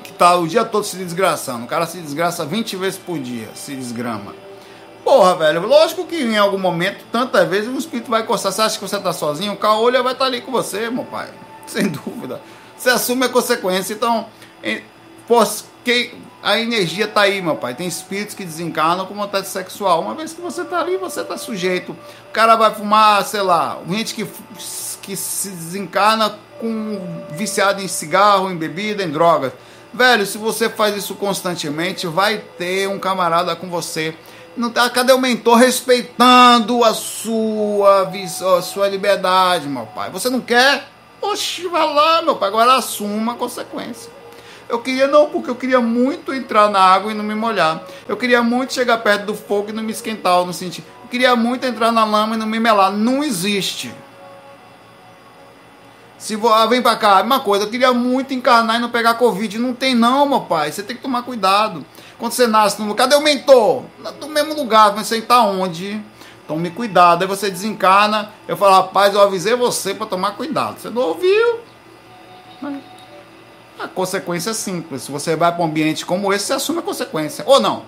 [0.03, 3.49] que tá o dia todo se desgraçando, o cara se desgraça 20 vezes por dia,
[3.55, 4.33] se desgrama.
[5.03, 8.51] Porra, velho, lógico que em algum momento, tantas vezes, o espírito vai coçar.
[8.51, 9.53] Você acha que você tá sozinho?
[9.53, 11.29] O caolho vai estar tá ali com você, meu pai.
[11.65, 12.41] Sem dúvida.
[12.77, 13.93] Você assume a consequência.
[13.93, 14.27] Então,
[15.27, 17.73] posso, que, a energia está aí, meu pai.
[17.73, 20.01] Tem espíritos que desencarnam com vontade sexual.
[20.01, 21.91] Uma vez que você está ali, você está sujeito.
[22.29, 24.27] O cara vai fumar, sei lá, gente que,
[25.01, 26.99] que se desencarna com
[27.31, 29.53] viciado em cigarro, em bebida, em drogas.
[29.93, 34.15] Velho, se você faz isso constantemente, vai ter um camarada com você.
[34.55, 38.09] Não tá, cadê o mentor respeitando a sua,
[38.57, 40.09] a sua liberdade, meu pai?
[40.11, 40.87] Você não quer?
[41.21, 42.49] Oxe, vai lá, meu pai.
[42.49, 44.16] Agora assuma a consequência.
[44.69, 47.83] Eu queria não, porque eu queria muito entrar na água e não me molhar.
[48.07, 50.83] Eu queria muito chegar perto do fogo e não me esquentar, não sentir.
[51.03, 52.91] Eu queria muito entrar na lama e não me melar.
[52.91, 53.93] Não existe.
[56.17, 59.13] Se vou, ah, vem pra cá, uma coisa, eu queria muito encarnar e não pegar
[59.13, 59.57] Covid.
[59.57, 60.71] Não tem não, meu pai.
[60.71, 61.85] Você tem que tomar cuidado.
[62.17, 63.83] Quando você nasce no lugar, cadê o mentor?
[64.19, 66.01] No mesmo lugar, mas você está onde?
[66.47, 67.21] Tome cuidado.
[67.21, 68.33] Aí você desencarna.
[68.47, 70.79] Eu falo, rapaz, eu avisei você para tomar cuidado.
[70.79, 71.59] Você não ouviu?
[73.79, 75.03] A consequência é simples.
[75.03, 77.43] Se você vai para um ambiente como esse, você assume a consequência.
[77.47, 77.83] Ou não.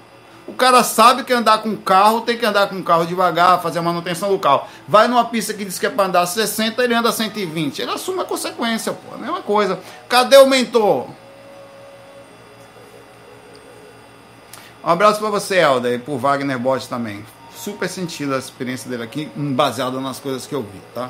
[0.47, 3.81] O cara sabe que andar com carro tem que andar com carro devagar, fazer a
[3.83, 4.63] manutenção do carro.
[4.87, 7.81] Vai numa pista que diz que é para andar 60, ele anda 120.
[7.81, 9.15] Ele assume a consequência, pô.
[9.15, 9.79] A mesma coisa.
[10.07, 11.07] Cadê o mentor?
[14.83, 17.23] Um abraço para você, Helder, e por Wagner Bot também.
[17.55, 21.09] Super sentido a experiência dele aqui, baseada nas coisas que eu vi, tá?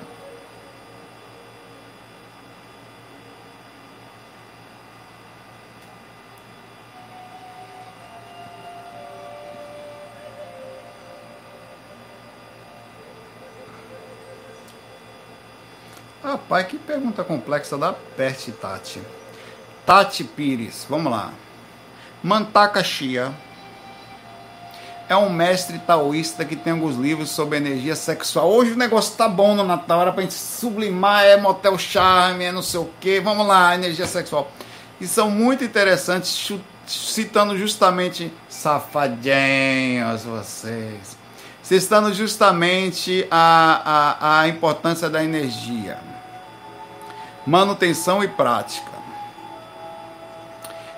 [16.50, 19.00] Rapaz, que pergunta complexa da Perte Tati.
[19.86, 21.32] Tati Pires, vamos lá.
[22.24, 23.32] Mantaka Shia
[25.08, 28.50] é um mestre taoísta que tem alguns livros sobre energia sexual.
[28.50, 32.52] Hoje o negócio tá bom no Natal, era pra gente sublimar, é motel charme, é
[32.52, 33.20] não sei o que.
[33.20, 34.52] Vamos lá, energia sexual.
[35.00, 36.52] E são muito interessantes,
[36.88, 41.16] citando justamente safadinhos vocês.
[41.62, 46.09] Citando justamente a, a, a importância da energia
[47.50, 48.92] manutenção e prática.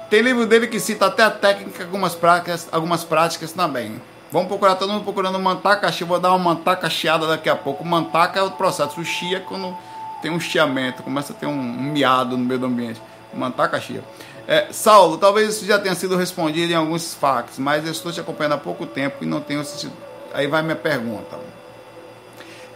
[0.09, 4.01] Tem livro dele que cita até a técnica, algumas práticas, algumas práticas também.
[4.29, 6.05] Vamos procurar, todo mundo procurando mantaca chia.
[6.05, 7.85] Vou dar uma mantaca chiada daqui a pouco.
[7.85, 8.99] Mantaca é o processo.
[8.99, 9.77] O chia é quando
[10.21, 13.01] tem um chiamento, começa a ter um, um miado no meio do ambiente.
[13.33, 14.03] Mantaca chia.
[14.45, 18.19] É, Saulo, talvez isso já tenha sido respondido em alguns fax, mas eu estou te
[18.19, 19.93] acompanhando há pouco tempo e não tenho assistido.
[20.33, 21.39] Aí vai minha pergunta.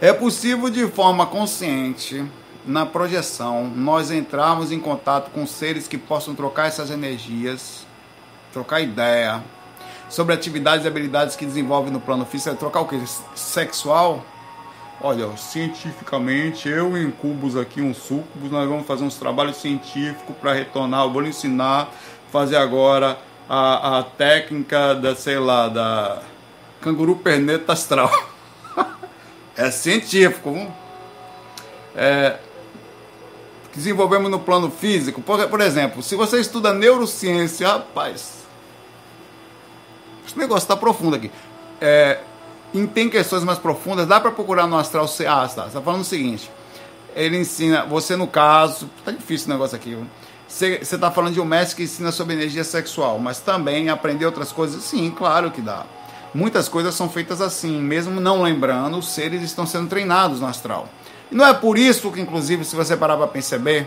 [0.00, 2.24] É possível de forma consciente
[2.66, 7.86] na projeção, nós entrarmos em contato com seres que possam trocar essas energias,
[8.52, 9.42] trocar ideia,
[10.08, 12.50] sobre atividades e habilidades que desenvolve no plano físico.
[12.50, 13.00] Vai trocar o que?
[13.34, 14.24] Sexual?
[15.00, 20.52] Olha, cientificamente, eu em cubos aqui, uns sucubos, nós vamos fazer uns trabalhos científicos para
[20.52, 21.04] retornar.
[21.04, 21.92] Eu vou lhe ensinar,
[22.32, 26.22] fazer agora a, a técnica da, sei lá, da
[26.80, 28.10] canguru perneta astral.
[29.56, 30.72] é científico.
[31.94, 32.38] É,
[33.76, 35.20] desenvolvemos no plano físico.
[35.20, 38.32] Por, por exemplo, se você estuda neurociência, rapaz,
[40.26, 41.30] esse negócio está profundo aqui.
[41.80, 42.20] É,
[42.94, 45.04] tem questões mais profundas, dá para procurar no astral.
[45.28, 46.50] Ah, tá, está falando o seguinte.
[47.14, 49.96] Ele ensina, você no caso, tá difícil o negócio aqui.
[50.48, 54.52] Você está falando de um mestre que ensina sobre energia sexual, mas também aprender outras
[54.52, 54.82] coisas?
[54.82, 55.84] Sim, claro que dá.
[56.34, 60.88] Muitas coisas são feitas assim, mesmo não lembrando, os seres estão sendo treinados no astral.
[61.30, 63.86] Não é por isso que, inclusive, se você parar para perceber,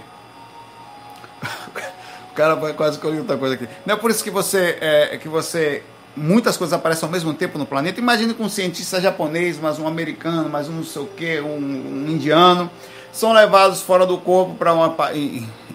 [2.31, 3.67] o cara vai quase com outra coisa aqui.
[3.85, 5.83] Não é por isso que você, é, que você
[6.15, 7.99] muitas coisas aparecem ao mesmo tempo no planeta.
[7.99, 11.55] Imagine com um cientista japonês, mais um americano, mais um não sei o que, um,
[11.55, 12.69] um, indiano,
[13.11, 14.73] são levados fora do corpo para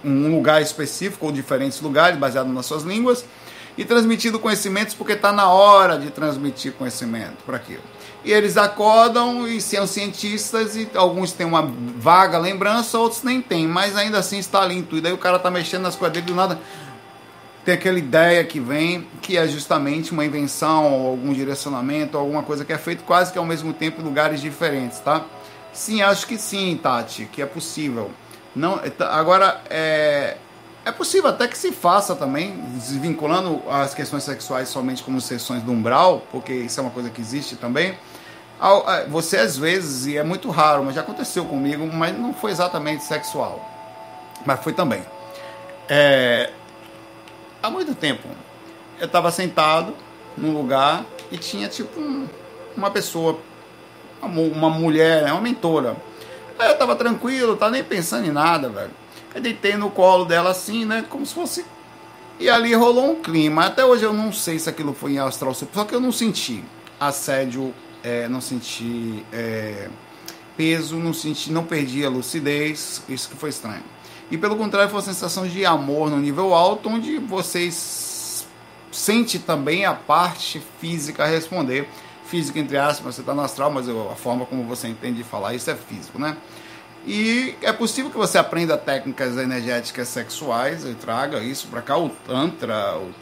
[0.05, 3.25] um lugar específico ou diferentes lugares, baseado nas suas línguas,
[3.77, 7.83] e transmitido conhecimentos porque está na hora de transmitir conhecimento para aquilo.
[8.25, 13.69] E eles acordam e são cientistas e alguns têm uma vaga lembrança, outros nem têm,
[13.69, 15.07] mas ainda assim está ali tudo.
[15.07, 16.59] Aí o cara está mexendo nas coisas dele do nada
[17.65, 22.73] tem aquela ideia que vem, que é justamente uma invenção, algum direcionamento, alguma coisa que
[22.73, 25.25] é feito quase que ao mesmo tempo em lugares diferentes, tá?
[25.73, 28.11] Sim, acho que sim, Tati, que é possível.
[28.55, 30.37] Não, é, agora é,
[30.85, 35.73] é possível até que se faça também, desvinculando as questões sexuais somente como sessões do
[35.73, 37.97] umbral, porque isso é uma coisa que existe também.
[38.61, 42.51] É, você às vezes, e é muito raro, mas já aconteceu comigo, mas não foi
[42.51, 43.65] exatamente sexual,
[44.47, 45.03] mas foi também.
[45.89, 46.51] É,
[47.63, 48.29] há muito tempo.
[48.99, 49.95] Eu estava sentado
[50.37, 52.29] num lugar e tinha tipo um,
[52.77, 53.39] uma pessoa,
[54.23, 55.97] uma, uma mulher, né, uma mentora.
[56.59, 58.91] Aí eu tava tranquilo, tava nem pensando em nada, velho.
[59.35, 61.05] Eu deitei no colo dela assim, né?
[61.11, 61.67] Como se fosse.
[62.39, 63.67] E ali rolou um clima.
[63.67, 66.65] Até hoje eu não sei se aquilo foi em astral só que eu não senti
[67.01, 67.75] assédio,
[68.05, 69.89] é, não senti é,
[70.57, 73.03] peso, não senti, não perdi a lucidez.
[73.09, 73.83] Isso que foi estranho.
[74.31, 78.47] E pelo contrário, foi uma sensação de amor no nível alto, onde vocês
[78.93, 81.89] sente também a parte física responder.
[82.27, 85.55] Física, entre aspas, você está no astral, mas a forma como você entende de falar
[85.55, 86.37] isso é físico, né?
[87.07, 92.09] E é possível que você aprenda técnicas energéticas sexuais e traga isso para cá, o
[92.09, 93.13] Tantra, o,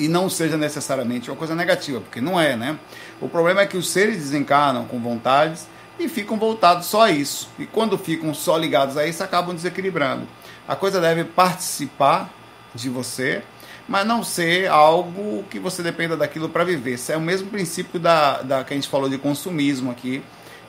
[0.00, 2.78] e não seja necessariamente uma coisa negativa, porque não é, né?
[3.20, 7.50] O problema é que os seres desencarnam com vontades e ficam voltados só a isso.
[7.58, 10.26] E quando ficam só ligados a isso, acabam desequilibrando.
[10.66, 12.32] A coisa deve participar
[12.74, 13.42] de você,
[13.86, 16.94] mas não ser algo que você dependa daquilo para viver.
[16.94, 20.22] Isso é o mesmo princípio da, da que a gente falou de consumismo aqui,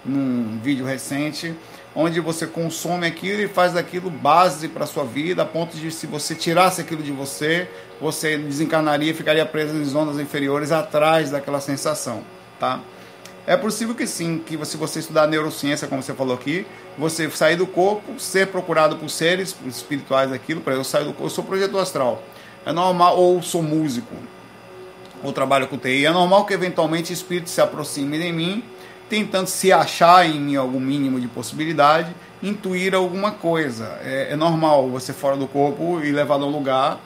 [0.03, 1.55] num vídeo recente,
[1.95, 6.07] onde você consome aquilo e faz daquilo base para sua vida, a ponto de se
[6.07, 7.69] você tirasse aquilo de você,
[7.99, 12.23] você desencarnaria e ficaria preso em zonas inferiores atrás daquela sensação,
[12.59, 12.79] tá?
[13.45, 16.65] É possível que sim, que se você estudar neurociência, como você falou aqui,
[16.97, 21.25] você sair do corpo, ser procurado por seres espirituais aquilo, para eu sair do corpo,
[21.25, 22.23] eu sou projetor astral.
[22.65, 24.15] É normal, ou sou músico,
[25.23, 28.63] ou trabalho com TI, é normal que eventualmente espíritos se aproximem de mim,
[29.12, 33.99] tentando se achar em algum mínimo de possibilidade, intuir alguma coisa.
[34.01, 36.97] É, é normal você fora do corpo e levado a um lugar,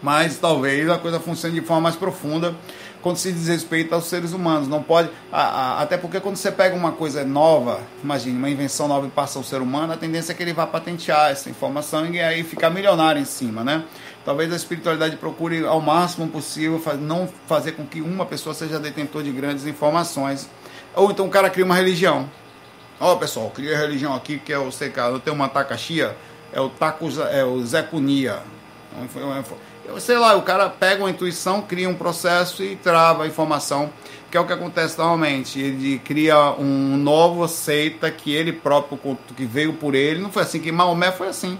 [0.00, 2.54] mas talvez a coisa funcione de forma mais profunda
[3.02, 4.68] quando se diz respeito aos seres humanos.
[4.68, 5.10] Não pode.
[5.32, 9.10] A, a, até porque quando você pega uma coisa nova, imagine, uma invenção nova e
[9.10, 12.44] passa ao ser humano, a tendência é que ele vá patentear essa informação e aí
[12.44, 13.82] ficar milionário em cima, né?
[14.24, 19.24] Talvez a espiritualidade procure ao máximo possível não fazer com que uma pessoa seja detentor
[19.24, 20.48] de grandes informações.
[20.94, 22.28] Ou então o cara cria uma religião.
[22.98, 26.16] Ó, oh, pessoal, cria religião aqui que é o sei cara, eu tenho uma tacaxia,
[26.52, 28.42] é o taco, é o Zé Cunia
[29.98, 33.90] sei lá, o cara pega uma intuição, cria um processo e trava a informação,
[34.30, 35.58] que é o que acontece normalmente.
[35.58, 40.20] Ele cria um novo seita que ele próprio, que veio por ele.
[40.20, 41.58] Não foi assim que Maomé foi assim.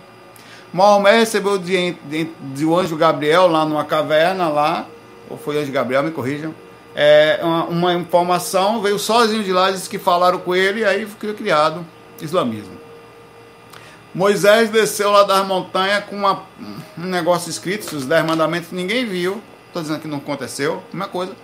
[0.72, 2.24] Maomé recebeu de, de,
[2.54, 4.86] de anjo Gabriel lá numa caverna lá,
[5.28, 6.54] ou foi anjo Gabriel, me corrijam,
[6.94, 11.06] é, uma, uma informação, veio sozinho de lá, disse que falaram com ele, e aí
[11.06, 11.86] foi criado
[12.20, 12.78] islamismo.
[14.14, 16.42] Moisés desceu lá das montanhas com uma,
[16.98, 19.40] um negócio escrito, os dez mandamentos, ninguém viu.
[19.68, 21.36] Estou dizendo que não aconteceu, uma coisa.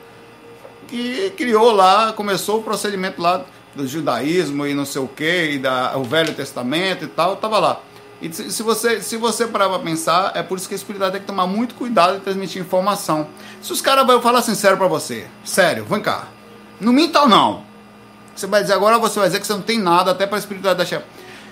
[0.88, 3.44] Que criou lá, começou o procedimento lá
[3.74, 7.58] do judaísmo e não sei o que, e da, o Velho Testamento e tal, estava
[7.58, 7.80] lá.
[8.20, 11.20] E se você, se você parar pra pensar, é por isso que a espiritualidade tem
[11.20, 13.28] que tomar muito cuidado em transmitir informação.
[13.60, 16.28] Se os caras vão falar sincero pra você, sério, vem cá,
[16.80, 17.62] não minta ou não.
[18.34, 20.88] Você vai dizer agora, você vai dizer que você não tem nada, até pra espiritualidade
[20.88, 21.06] deixar.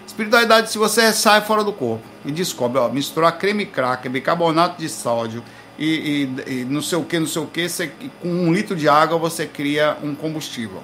[0.07, 4.89] Espiritualidade, se você sai fora do corpo e descobre, ó, misturar creme cracker, bicarbonato de
[4.89, 5.43] sódio
[5.79, 7.93] e, e, e não sei o que, não sei o que, você,
[8.23, 10.83] com um litro de água você cria um combustível.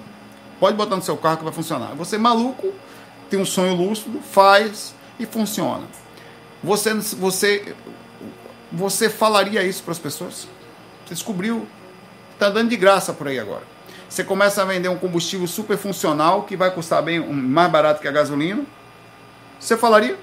[0.59, 1.95] Pode botar no seu carro que vai funcionar.
[1.95, 2.73] Você é maluco,
[3.31, 5.85] tem um sonho lúcido, faz e funciona.
[6.65, 7.75] Você, você,
[8.73, 10.49] você falaria isso para as pessoas?
[11.07, 11.67] Você descobriu,
[12.33, 13.63] está dando de graça por aí agora.
[14.09, 18.09] Você começa a vender um combustível super funcional que vai custar bem mais barato que
[18.09, 18.65] a gasolina.
[19.59, 20.19] Você falaria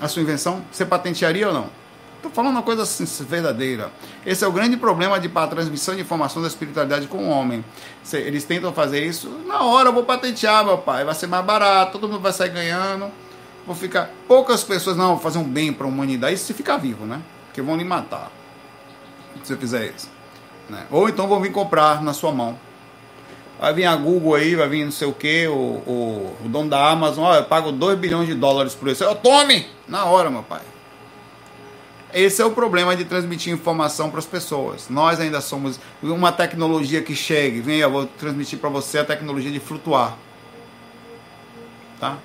[0.00, 0.62] a sua invenção?
[0.70, 1.82] Você patentearia ou não?
[2.16, 3.90] Estou falando uma coisa assim, verdadeira.
[4.24, 7.64] Esse é o grande problema de a transmissão de informação da espiritualidade com o homem.
[8.12, 11.98] Eles tentam fazer isso na hora, eu vou patentear, meu pai, vai ser mais barato,
[11.98, 13.10] todo mundo vai sair ganhando.
[13.66, 14.10] Vou ficar.
[14.26, 17.20] Poucas pessoas não vão fazer um bem para a humanidade, se ficar vivo, né?
[17.46, 18.30] Porque vão lhe matar
[19.42, 20.08] se você fizer isso.
[20.68, 20.86] Né?
[20.90, 22.58] Ou então vão vir comprar na sua mão.
[23.60, 26.68] Vai vir a Google aí, vai vir não sei o que, o, o, o dono
[26.68, 29.04] da Amazon, ó, eu pago 2 bilhões de dólares por isso.
[29.04, 29.66] Eu tome!
[29.86, 30.62] Na hora, meu pai.
[32.12, 34.88] Esse é o problema de transmitir informação para as pessoas.
[34.88, 39.50] Nós ainda somos uma tecnologia que chegue, vem, eu vou transmitir para você a tecnologia
[39.50, 40.18] de flutuar.
[42.00, 42.18] Tá?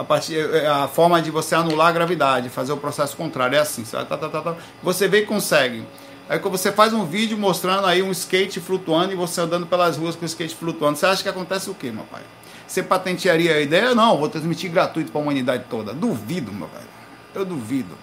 [0.00, 3.58] A, partir, é, a forma de você anular a gravidade, fazer o processo contrário, é
[3.58, 3.82] assim.
[3.82, 4.56] Tá, tá, tá, tá.
[4.82, 5.84] Você vê e consegue.
[6.26, 9.98] Aí quando você faz um vídeo mostrando aí um skate flutuando e você andando pelas
[9.98, 12.22] ruas com o skate flutuando, você acha que acontece o quê, meu pai?
[12.66, 13.94] Você patentearia a ideia?
[13.94, 15.92] Não, vou transmitir gratuito para a humanidade toda.
[15.92, 16.88] Duvido, meu velho.
[17.34, 17.94] Eu duvido.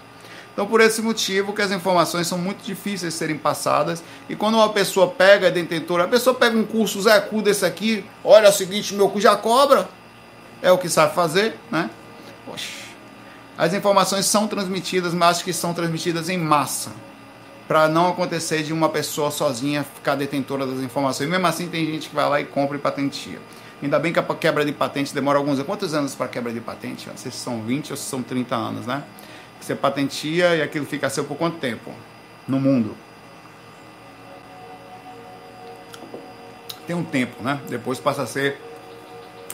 [0.53, 4.03] Então, por esse motivo que as informações são muito difíceis de serem passadas.
[4.29, 7.65] E quando uma pessoa pega a detentora, a pessoa pega um curso Zé Cu desse
[7.65, 9.89] aqui, olha é o seguinte, meu cu já cobra.
[10.61, 11.89] É o que sabe fazer, né?
[12.45, 12.87] Poxa.
[13.57, 16.91] As informações são transmitidas, mas que são transmitidas em massa.
[17.67, 21.27] Para não acontecer de uma pessoa sozinha ficar detentora das informações.
[21.27, 23.39] E mesmo assim, tem gente que vai lá e compra e patentia.
[23.81, 25.65] Ainda bem que a quebra de patente demora alguns anos.
[25.65, 27.07] Quantos anos para quebra de patente?
[27.07, 29.03] Não sei se são 20 ou se são 30 anos, né?
[29.59, 31.91] Você patentia e aquilo fica seu por quanto tempo?
[32.47, 32.95] No mundo.
[36.85, 37.59] Tem um tempo, né?
[37.67, 38.61] Depois passa a ser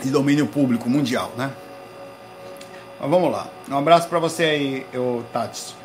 [0.01, 1.51] de domínio público mundial, né?
[2.99, 3.47] Mas vamos lá.
[3.69, 5.75] Um abraço para você aí, eu Tati.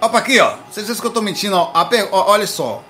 [0.00, 0.56] Opa, aqui, ó.
[0.70, 1.84] Vocês dizem que eu tô mentindo, ó.
[1.84, 2.08] Per...
[2.12, 2.82] Olha só.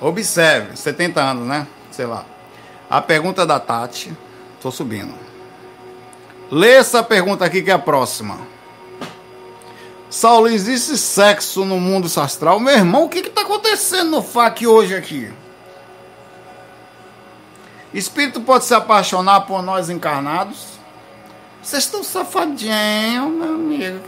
[0.00, 1.66] Observe, 70 anos, né?
[1.90, 2.24] Sei lá.
[2.88, 4.12] A pergunta da Tati.
[4.60, 5.14] Tô subindo.
[6.50, 8.38] Lê essa pergunta aqui que é a próxima.
[10.10, 12.58] Saulo, existe sexo no mundo astral?
[12.58, 15.30] Meu irmão, o que está acontecendo no FAC hoje aqui?
[17.92, 20.78] Espírito pode se apaixonar por nós encarnados?
[21.62, 24.00] Vocês estão safadinhos, meu amigo.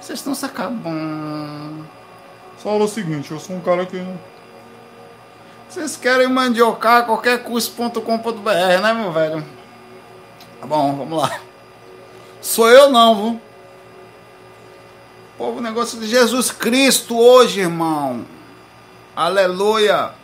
[0.00, 1.86] Vocês estão sacabando.
[2.64, 4.04] É o seguinte, eu sou um cara que.
[5.68, 8.50] Vocês querem mandiocar qualquer curso.com.br,
[8.82, 9.44] né, meu velho?
[10.60, 11.40] Tá bom, vamos lá.
[12.40, 13.40] Sou eu não, viu?
[15.36, 18.24] Povo, negócio de Jesus Cristo hoje, irmão.
[19.14, 20.17] Aleluia.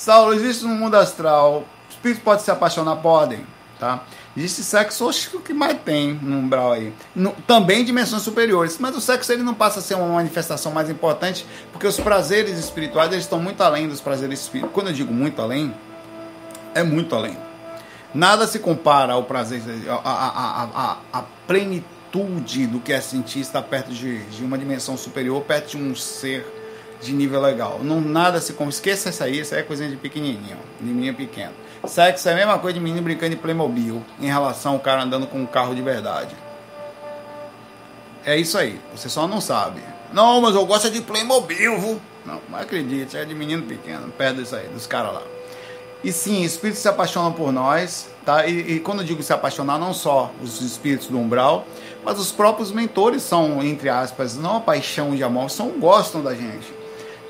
[0.00, 1.62] Saulo, existe no mundo astral.
[1.90, 2.96] Espírito pode se apaixonar?
[2.96, 3.46] Podem,
[3.78, 4.02] tá?
[4.34, 6.90] Existe sexo, acho que o que mais tem no umbral aí.
[7.14, 8.78] No, também dimensões superiores.
[8.78, 12.58] Mas o sexo ele não passa a ser uma manifestação mais importante, porque os prazeres
[12.58, 14.72] espirituais eles estão muito além dos prazeres espirituais.
[14.72, 15.74] Quando eu digo muito além,
[16.74, 17.36] é muito além.
[18.14, 19.60] Nada se compara ao prazer,
[20.02, 25.76] a plenitude do que é sentir estar perto de, de, uma dimensão superior, perto de
[25.76, 26.59] um ser
[27.00, 27.80] de nível legal.
[27.82, 28.70] Não, nada se compara.
[28.70, 31.52] Esqueça isso aí, isso aí é coisinha de pequenininho, de menino pequeno.
[31.86, 35.26] Sexo é a mesma coisa de menino brincando de Playmobil em relação ao cara andando
[35.26, 36.36] com um carro de verdade.
[38.24, 39.80] É isso aí, você só não sabe.
[40.12, 42.00] Não, mas eu gosto de Playmobil, viu?
[42.26, 45.22] Não, mas acredite, é de menino pequeno, perto disso aí, dos caras lá.
[46.04, 48.46] E sim, espíritos se apaixonam por nós, tá?
[48.46, 51.66] E, e, quando eu digo se apaixonar, não só os espíritos do umbral,
[52.04, 56.34] mas os próprios mentores são, entre aspas, não a paixão de amor, são gostam da
[56.34, 56.79] gente.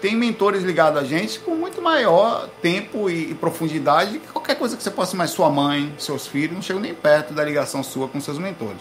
[0.01, 4.76] Tem mentores ligados a gente com muito maior tempo e, e profundidade que qualquer coisa
[4.76, 8.09] que você possa mais sua mãe, seus filhos, não chegam nem perto da ligação sua
[8.09, 8.78] com seus mentores.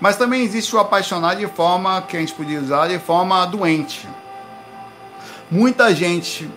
[0.00, 4.08] Mas também existe o apaixonar de forma que a gente podia usar de forma doente.
[5.50, 6.50] Muita gente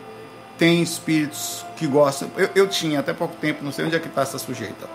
[0.57, 2.31] tem espíritos que gostam.
[2.37, 4.87] Eu, eu tinha até pouco tempo, não sei onde é que está essa sujeita.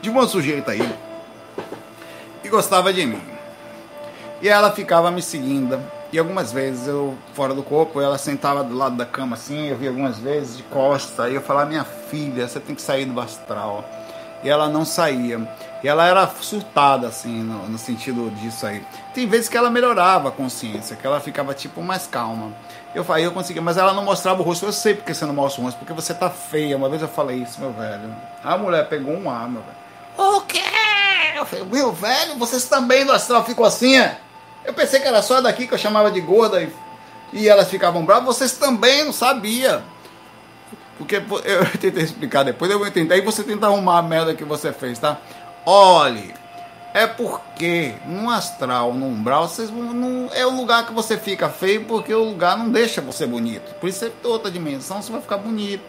[0.00, 0.94] De uma sujeita aí
[2.42, 3.22] que gostava de mim.
[4.40, 5.80] E ela ficava me seguindo.
[6.12, 9.76] E algumas vezes eu, fora do corpo, ela sentava do lado da cama assim, eu
[9.76, 11.24] vi algumas vezes de costa.
[11.24, 13.84] Aí eu falava, minha filha, você tem que sair do astral.
[14.42, 15.40] e ela não saía.
[15.82, 18.84] E ela era surtada, assim, no, no, sentido disso aí.
[19.12, 22.52] Tem vezes que ela melhorava a consciência, que ela ficava, tipo, mais calma.
[22.94, 24.64] Eu falei, eu conseguia, mas ela não mostrava o rosto.
[24.64, 26.76] Eu sei porque você não mostra o rosto, porque você tá feia.
[26.76, 28.14] Uma vez eu falei isso, meu velho.
[28.42, 30.36] A mulher pegou um ar, meu velho.
[30.36, 30.62] O quê?
[31.36, 34.18] Eu falei, meu velho, vocês também do astral ficam assim, é?
[34.66, 36.72] Eu pensei que era só daqui que eu chamava de gorda e,
[37.32, 38.26] e elas ficavam bravas.
[38.26, 39.82] Vocês também não sabiam.
[40.98, 43.16] Porque eu tentei explicar depois, eu vou tentar.
[43.16, 45.18] E você tenta arrumar a merda que você fez, tá?
[45.64, 46.34] Olhe,
[46.92, 51.84] é porque no astral, no umbral, vocês não, é o lugar que você fica feio
[51.84, 53.74] porque o lugar não deixa você bonito.
[53.74, 55.82] Por isso, é outra dimensão, você vai ficar bonito.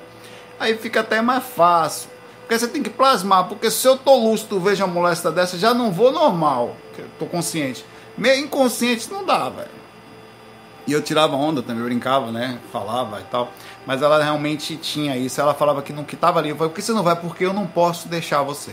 [0.60, 2.10] Aí fica até mais fácil.
[2.42, 3.48] Porque você tem que plasmar.
[3.48, 6.76] Porque se eu tô lúcido, vejo uma molesta dessa, já não vou normal.
[7.20, 7.86] tô consciente.
[8.18, 9.78] Meio inconsciente não velho.
[10.88, 12.60] E eu tirava onda também, brincava, né?
[12.72, 13.52] Falava e tal.
[13.86, 15.40] Mas ela realmente tinha isso.
[15.40, 16.50] Ela falava que não que tava ali.
[16.50, 17.16] Eu falei, por que você não vai?
[17.16, 18.72] Porque eu não posso deixar você.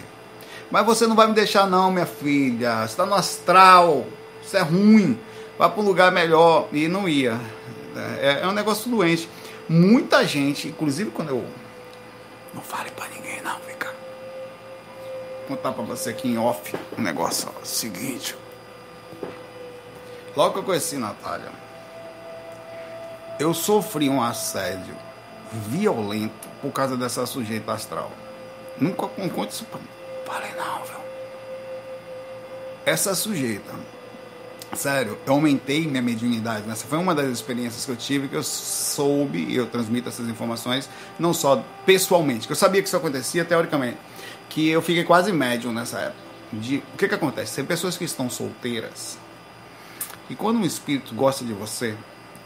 [0.71, 2.79] Mas você não vai me deixar, não, minha filha.
[2.79, 4.07] Você está no astral.
[4.45, 5.19] Isso é ruim.
[5.59, 6.69] Vá para um lugar melhor.
[6.73, 7.39] E não ia.
[8.21, 9.29] É, é um negócio doente.
[9.69, 11.45] Muita gente, inclusive quando eu.
[12.55, 13.93] Não fale para ninguém, não, cá.
[15.49, 18.37] Vou contar para você aqui em off um negócio ó, seguinte.
[20.37, 21.51] Logo que eu conheci Natália,
[23.39, 24.95] eu sofri um assédio
[25.69, 28.11] violento por causa dessa sujeita astral.
[28.79, 29.87] Nunca conto isso pra mim.
[30.27, 30.97] Falei, não, viu?
[32.85, 33.73] Essa sujeita,
[34.75, 36.69] sério, eu aumentei minha mediunidade.
[36.69, 40.29] Essa foi uma das experiências que eu tive que eu soube e eu transmito essas
[40.29, 43.99] informações, não só pessoalmente, que eu sabia que isso acontecia teoricamente,
[44.49, 46.25] que eu fiquei quase médium nessa época.
[46.53, 47.55] De, o que que acontece?
[47.57, 49.19] Tem pessoas que estão solteiras
[50.29, 51.95] e quando um espírito gosta de você,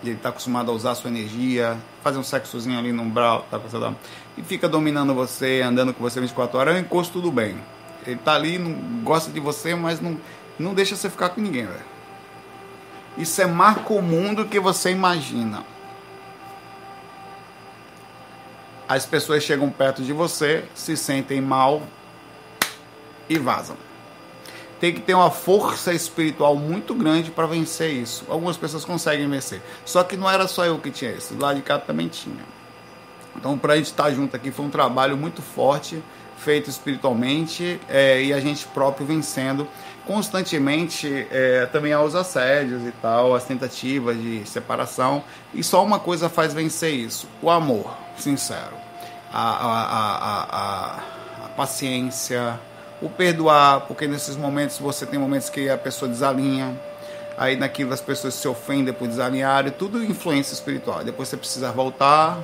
[0.02, 3.60] ele está acostumado a usar a sua energia, fazer um sexozinho ali no umbral, tá,
[4.36, 7.56] e fica dominando você, andando com você 24 horas, é um encosto tudo bem.
[8.06, 10.18] Ele tá ali, não gosta de você, mas não,
[10.58, 11.84] não deixa você ficar com ninguém, velho.
[13.16, 15.64] Isso é mais comum do que você imagina.
[18.88, 21.82] As pessoas chegam perto de você, se sentem mal
[23.28, 23.76] e vazam.
[24.80, 28.24] Tem que ter uma força espiritual muito grande para vencer isso.
[28.28, 29.60] Algumas pessoas conseguem vencer.
[29.84, 32.44] Só que não era só eu que tinha isso, lá de cá também tinha.
[33.36, 36.02] Então, para a gente estar tá junto aqui, foi um trabalho muito forte
[36.38, 39.66] feito espiritualmente é, e a gente próprio vencendo
[40.06, 45.22] constantemente é, também aos assédios e tal, as tentativas de separação.
[45.52, 48.74] E só uma coisa faz vencer isso: o amor sincero,
[49.30, 52.58] a, a, a, a paciência,
[53.00, 56.78] o perdoar, porque nesses momentos você tem momentos que a pessoa desalinha.
[57.36, 61.04] Aí naquilo as pessoas se ofendem por desalinhar, e tudo influência espiritual.
[61.04, 62.40] Depois você precisa voltar,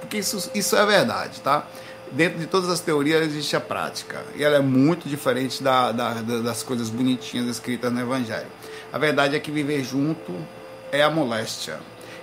[0.00, 1.66] porque isso, isso é verdade, tá?
[2.12, 4.22] dentro de todas as teorias existe a prática.
[4.34, 8.46] E ela é muito diferente da, da, das coisas bonitinhas escritas no Evangelho.
[8.92, 10.34] A verdade é que viver junto
[10.92, 11.78] é a moléstia.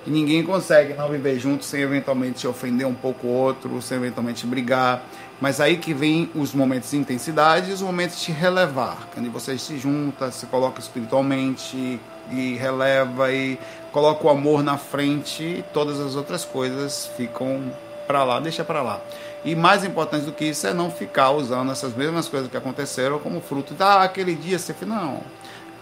[0.05, 4.45] E ninguém consegue não viver junto sem eventualmente ofender um pouco o outro, sem eventualmente
[4.45, 5.03] brigar.
[5.41, 9.57] Mas aí que vem os momentos de intensidade e os momentos de relevar, quando você
[9.57, 11.99] se junta, se coloca espiritualmente
[12.31, 13.59] e releva e
[13.91, 17.71] coloca o amor na frente, e todas as outras coisas ficam
[18.07, 19.01] para lá, deixa para lá.
[19.45, 23.19] E mais importante do que isso é não ficar usando essas mesmas coisas que aconteceram
[23.19, 25.21] como fruto da ah, aquele dia você fala, não,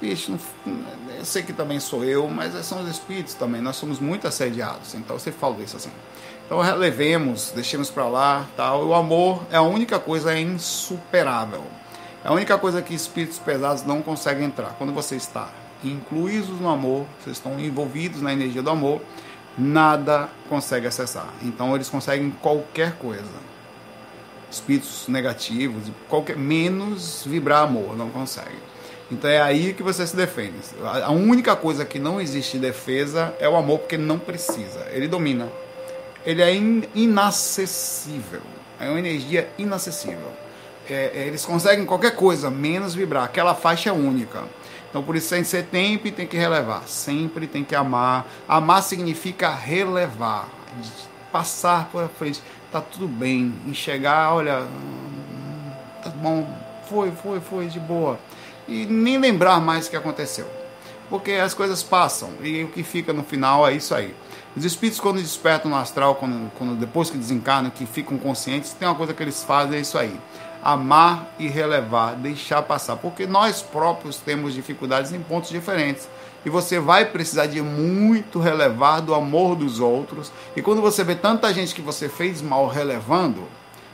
[0.02, 0.32] bicho,
[0.66, 0.80] não,
[1.16, 4.96] eu sei que também sou eu, mas são os espíritos também, nós somos muito assediados,
[4.96, 5.92] então você fala isso assim.
[6.52, 8.86] Então relevemos, deixemos para lá, tal.
[8.86, 11.64] O amor é a única coisa insuperável.
[12.26, 14.76] É a única coisa que espíritos pesados não conseguem entrar.
[14.78, 15.48] Quando você está
[15.82, 19.02] incluídos no amor, vocês estão envolvidos na energia do amor,
[19.58, 21.30] nada consegue acessar.
[21.42, 23.24] Então eles conseguem qualquer coisa
[24.52, 28.60] espíritos negativos, qualquer menos vibrar amor, não consegue.
[29.10, 30.58] Então é aí que você se defende.
[30.84, 34.86] A única coisa que não existe defesa é o amor, porque não precisa.
[34.92, 35.48] Ele domina.
[36.26, 38.42] Ele é in inacessível.
[38.80, 40.32] É uma energia inacessível.
[40.90, 43.24] É, é, eles conseguem qualquer coisa, menos vibrar.
[43.24, 44.44] Aquela faixa é única.
[44.90, 46.88] Então por isso tem que ser tempo e tem que relevar.
[46.88, 48.28] Sempre tem que amar.
[48.48, 50.50] Amar significa relevar.
[51.32, 52.42] Passar por frente
[52.72, 53.54] tá tudo bem.
[53.68, 54.66] Enxergar, olha,
[56.04, 56.48] tá bom,
[56.90, 58.20] foi, foi, foi, de boa.
[58.68, 60.48] E nem lembrar mais o que aconteceu.
[61.10, 64.16] Porque as coisas passam e o que fica no final é isso aí.
[64.56, 68.86] Os espíritos, quando despertam no astral, quando, quando depois que desencarnam, que ficam conscientes, tem
[68.88, 70.20] uma coisa que eles fazem, é isso aí.
[70.62, 72.98] Amar e relevar, deixar passar.
[72.98, 76.10] Porque nós próprios temos dificuldades em pontos diferentes
[76.46, 80.32] e você vai precisar de muito relevar do amor dos outros.
[80.56, 83.48] E quando você vê tanta gente que você fez mal relevando,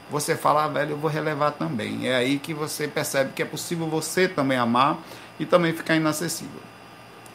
[0.09, 2.07] você fala, ah, velho, eu vou relevar também.
[2.07, 4.97] É aí que você percebe que é possível você também amar
[5.39, 6.66] e também ficar inacessível.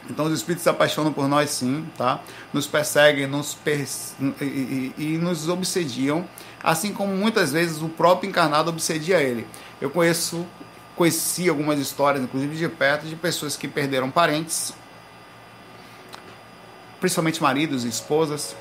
[0.09, 2.19] Então os espíritos se apaixonam por nós sim, tá?
[2.51, 6.27] Nos perseguem, nos pers e, e, e, nos obsediam,
[6.61, 9.47] assim como muitas vezes o próprio encarnado obsedia ele.
[9.79, 10.45] Eu conheço,
[10.95, 14.73] conheci algumas histórias, inclusive de perto, de pessoas que perderam parentes,
[16.99, 18.55] principalmente maridos e esposas,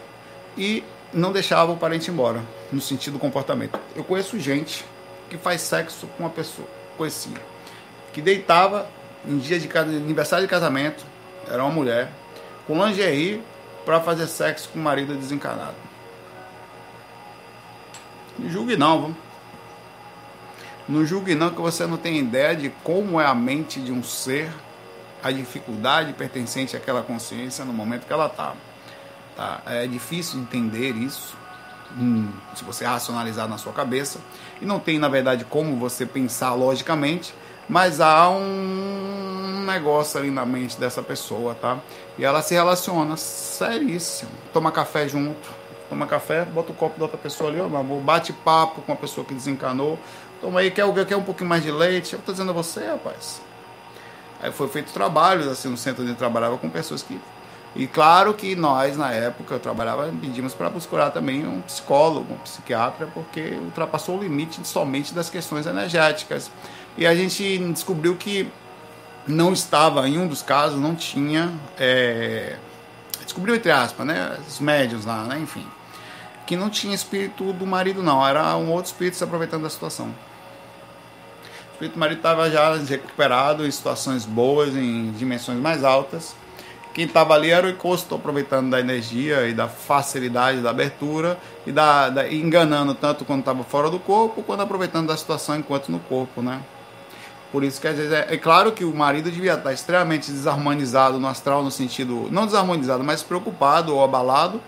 [0.57, 3.79] e não deixavam o parente embora, no sentido do comportamento.
[3.97, 4.85] Eu conheço gente
[5.29, 7.41] que faz sexo com uma pessoa, conhecia,
[8.13, 8.89] que deitava
[9.27, 11.12] em dia de aniversário de casamento,
[11.53, 12.11] era uma mulher,
[12.67, 13.43] com lingerie
[13.85, 15.75] para fazer sexo com o marido desencarnado.
[18.39, 19.17] Não julgue não, vamos.
[20.89, 24.03] Não julgue não que você não tem ideia de como é a mente de um
[24.03, 24.51] ser,
[25.23, 28.55] a dificuldade pertencente àquela consciência no momento que ela está.
[29.37, 29.61] Tá?
[29.67, 31.37] É difícil entender isso,
[31.99, 34.21] hum, se você racionalizar na sua cabeça,
[34.59, 37.35] e não tem, na verdade, como você pensar logicamente,
[37.69, 41.79] mas há um negócio ali na mente dessa pessoa, tá?
[42.19, 44.31] E ela se relaciona seríssimo.
[44.53, 45.49] Toma café junto,
[45.89, 48.93] toma café, bota o copo da outra pessoa ali, ó, meu amor, bate papo com
[48.93, 49.99] a pessoa que desencanou.
[50.41, 52.15] Toma aí, quer, quer um pouquinho mais de leite?
[52.15, 53.41] Eu tô dizendo a você, rapaz.
[54.43, 57.21] Aí foi feito trabalhos assim no centro onde eu trabalhava com pessoas que
[57.75, 62.39] e claro que nós, na época, eu trabalhava, pedimos para procurar também um psicólogo, um
[62.39, 66.51] psiquiatra, porque ultrapassou o limite somente das questões energéticas.
[66.97, 68.49] E a gente descobriu que
[69.27, 71.53] não estava, em um dos casos, não tinha.
[71.79, 72.57] É,
[73.25, 74.39] descobriu, entre aspas, né?
[74.47, 75.39] Os médios lá, né?
[75.39, 75.67] Enfim.
[76.47, 78.27] Que não tinha espírito do marido, não.
[78.27, 80.07] Era um outro espírito se aproveitando da situação.
[80.09, 86.35] O espírito do marido estava já recuperado em situações boas, em dimensões mais altas
[86.93, 91.73] quem estava ali era o encosto, aproveitando da energia e da facilidade da abertura e
[91.73, 95.99] da, da enganando tanto quando estava fora do corpo, quanto aproveitando da situação enquanto no
[96.01, 96.61] corpo, né?
[97.53, 101.21] Por isso que às vezes é, é, claro que o marido devia estar extremamente desarmonizado
[101.21, 104.61] no astral, no sentido, não desarmonizado, mas preocupado ou abalado,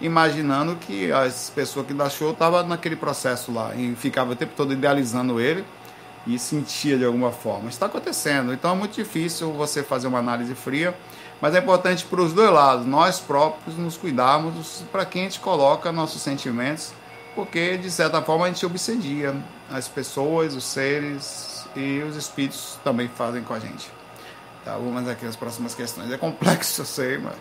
[0.00, 4.54] imaginando que as pessoas que da show estavam naquele processo lá e ficava o tempo
[4.56, 5.64] todo idealizando ele
[6.26, 7.68] e sentia de alguma forma.
[7.68, 10.94] Está acontecendo, então é muito difícil você fazer uma análise fria
[11.42, 15.40] mas é importante para os dois lados, nós próprios nos cuidarmos para quem a gente
[15.40, 16.92] coloca nossos sentimentos,
[17.34, 19.34] porque de certa forma a gente obsedia
[19.68, 23.90] as pessoas, os seres e os espíritos também fazem com a gente.
[24.64, 26.10] Tá, vamos aqui as próximas questões.
[26.10, 27.34] É complexo, eu sei, mas.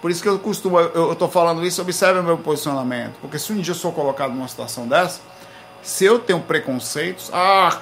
[0.00, 3.14] Por isso que eu costumo, eu estou falando isso, observe o meu posicionamento.
[3.20, 5.20] Porque se um dia eu sou colocado numa situação dessa,
[5.82, 7.80] se eu tenho preconceitos, ah,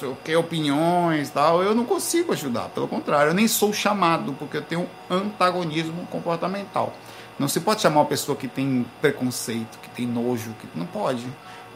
[0.00, 2.70] sei o que, opiniões tal, eu não consigo ajudar.
[2.70, 6.92] Pelo contrário, eu nem sou chamado, porque eu tenho antagonismo comportamental.
[7.38, 11.26] Não se pode chamar uma pessoa que tem preconceito, que tem nojo, que não pode.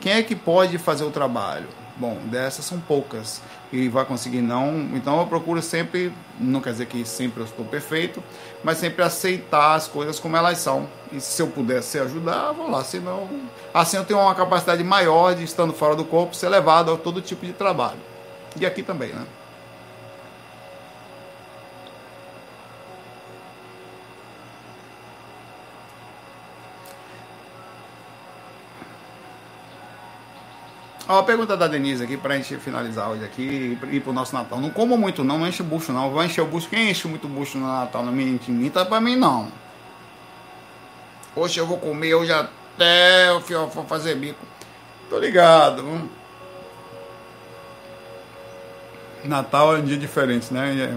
[0.01, 1.69] Quem é que pode fazer o trabalho?
[1.97, 3.41] Bom, dessas são poucas
[3.73, 4.91] e vai conseguir não.
[4.95, 8.23] Então eu procuro sempre, não quer dizer que sempre eu estou perfeito,
[8.65, 10.89] mas sempre aceitar as coisas como elas são.
[11.13, 12.83] E se eu pudesse ajudar, vou lá.
[12.83, 13.29] Senão,
[13.73, 17.21] assim eu tenho uma capacidade maior de estando fora do corpo ser levado a todo
[17.21, 18.01] tipo de trabalho.
[18.59, 19.25] E aqui também, né?
[31.15, 34.61] Ó, a pergunta da Denise aqui pra gente finalizar hoje aqui e pro nosso Natal.
[34.61, 36.11] Não como muito não, não enche o bucho não.
[36.11, 36.69] Vou encher o bucho.
[36.69, 38.05] Quem enche muito bucho no Natal?
[38.05, 39.47] Não me imita pra mim não.
[41.37, 44.45] Hoje eu vou comer, hoje até o fio for fazer bico.
[45.09, 46.11] Tô ligado.
[49.25, 50.93] Natal é um dia diferente, né?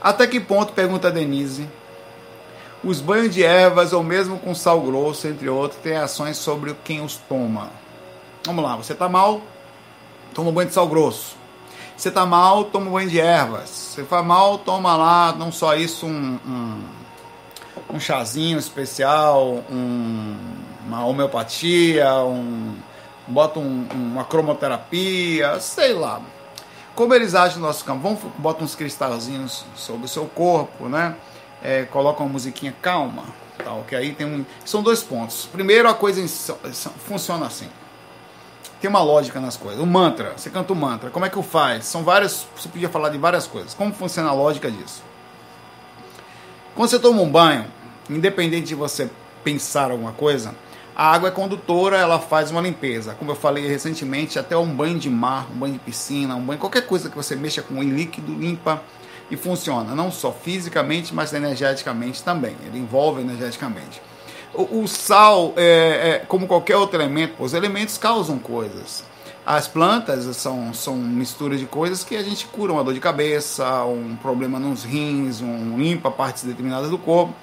[0.00, 1.68] Até que ponto, pergunta a Denise,
[2.82, 7.00] os banhos de ervas ou mesmo com sal grosso, entre outros, têm ações sobre quem
[7.00, 7.81] os toma?
[8.44, 9.40] Vamos lá, você está mal,
[10.34, 11.36] toma um banho de sal grosso.
[11.96, 13.68] Você está mal, toma um banho de ervas.
[13.68, 16.82] Você está mal, toma lá, não só isso, um, um,
[17.94, 20.36] um chazinho especial, um,
[20.86, 22.74] uma homeopatia, um,
[23.26, 26.20] bota um, uma cromoterapia, sei lá
[26.94, 28.02] como eles agem no nosso campo?
[28.02, 31.16] Vão, botam uns cristalzinhos sobre o seu corpo, né?
[31.62, 33.24] É, colocam uma musiquinha calma,
[33.64, 34.44] tal, que aí tem um.
[34.64, 35.48] São dois pontos.
[35.50, 36.20] Primeiro, a coisa
[37.06, 37.68] funciona assim.
[38.82, 39.80] Tem uma lógica nas coisas.
[39.80, 41.08] O mantra, você canta o mantra.
[41.08, 41.84] Como é que o faz?
[41.84, 42.48] São várias.
[42.56, 43.74] Você podia falar de várias coisas.
[43.74, 45.04] Como funciona a lógica disso?
[46.74, 47.64] Quando você toma um banho,
[48.10, 49.08] independente de você
[49.44, 50.52] pensar alguma coisa,
[50.96, 53.14] a água é condutora, ela faz uma limpeza.
[53.14, 56.58] Como eu falei recentemente, até um banho de mar, um banho de piscina, um banho,
[56.58, 58.82] qualquer coisa que você mexa com líquido limpa
[59.30, 62.56] e funciona, não só fisicamente, mas energeticamente também.
[62.66, 64.02] Ele envolve energeticamente.
[64.54, 69.04] O, o sal, é, é, como qualquer outro elemento, os elementos causam coisas.
[69.44, 73.84] As plantas são, são misturas de coisas que a gente cura uma dor de cabeça,
[73.84, 77.34] um problema nos rins, um limpa partes determinadas do corpo.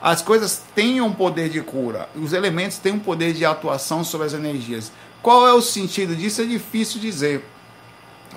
[0.00, 4.26] As coisas têm um poder de cura, os elementos têm um poder de atuação sobre
[4.26, 4.92] as energias.
[5.22, 6.42] Qual é o sentido disso?
[6.42, 7.44] É difícil dizer.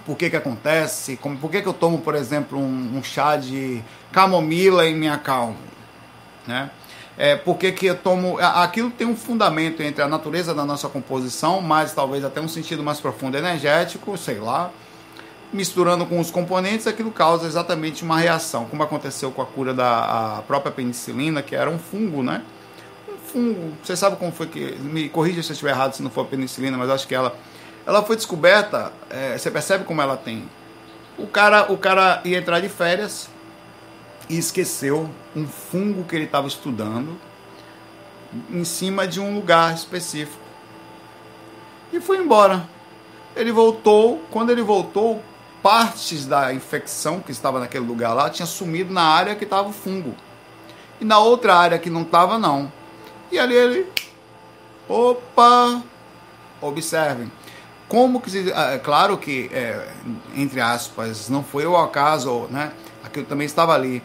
[0.05, 1.17] Por que, que acontece?
[1.17, 5.09] Como, por que, que eu tomo, por exemplo, um, um chá de camomila e me
[5.09, 5.57] acalmo?
[6.45, 6.69] Né?
[7.17, 8.37] É, porque que eu tomo.
[8.39, 12.83] Aquilo tem um fundamento entre a natureza da nossa composição, mas talvez até um sentido
[12.83, 14.71] mais profundo energético, sei lá.
[15.51, 20.43] Misturando com os componentes, aquilo causa exatamente uma reação, como aconteceu com a cura da
[20.45, 22.43] própria penicilina, que era um fungo, né?
[23.09, 23.73] Um fungo.
[23.81, 24.75] Você sabe como foi que.
[24.75, 27.35] Me corrija se eu estiver errado, se não for a penicilina, mas acho que ela.
[27.85, 30.47] Ela foi descoberta, é, você percebe como ela tem.
[31.17, 33.29] O cara, o cara ia entrar de férias,
[34.29, 37.17] e esqueceu um fungo que ele estava estudando
[38.49, 40.41] em cima de um lugar específico.
[41.91, 42.67] E foi embora.
[43.35, 45.21] Ele voltou, quando ele voltou,
[45.61, 49.73] partes da infecção que estava naquele lugar lá tinha sumido na área que estava o
[49.73, 50.15] fungo.
[50.99, 52.71] E na outra área que não estava, não.
[53.31, 53.85] E ali ele.
[54.87, 55.83] Opa!
[56.61, 57.31] Observem.
[57.87, 58.51] Como que.
[58.51, 59.87] É claro que, é,
[60.35, 62.71] entre aspas, não foi o acaso, né?
[63.03, 64.01] Aquilo também estava ali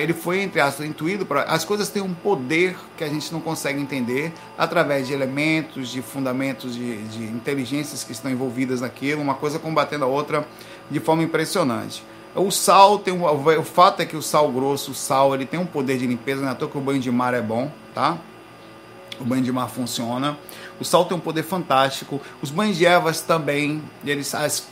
[0.00, 1.42] ele foi, entre aspas, intuído para.
[1.44, 6.02] As coisas têm um poder que a gente não consegue entender através de elementos, de
[6.02, 10.46] fundamentos, de, de inteligências que estão envolvidas naquilo, uma coisa combatendo a outra
[10.90, 12.02] de forma impressionante.
[12.34, 15.58] O sal tem um, o fato é que o sal grosso, o sal, ele tem
[15.58, 17.70] um poder de limpeza, não é à toa que o banho de mar é bom,
[17.94, 18.18] tá?
[19.20, 20.36] O banho de mar funciona.
[20.80, 22.20] O sal tem um poder fantástico.
[22.40, 24.66] Os banhos de ervas também, eles as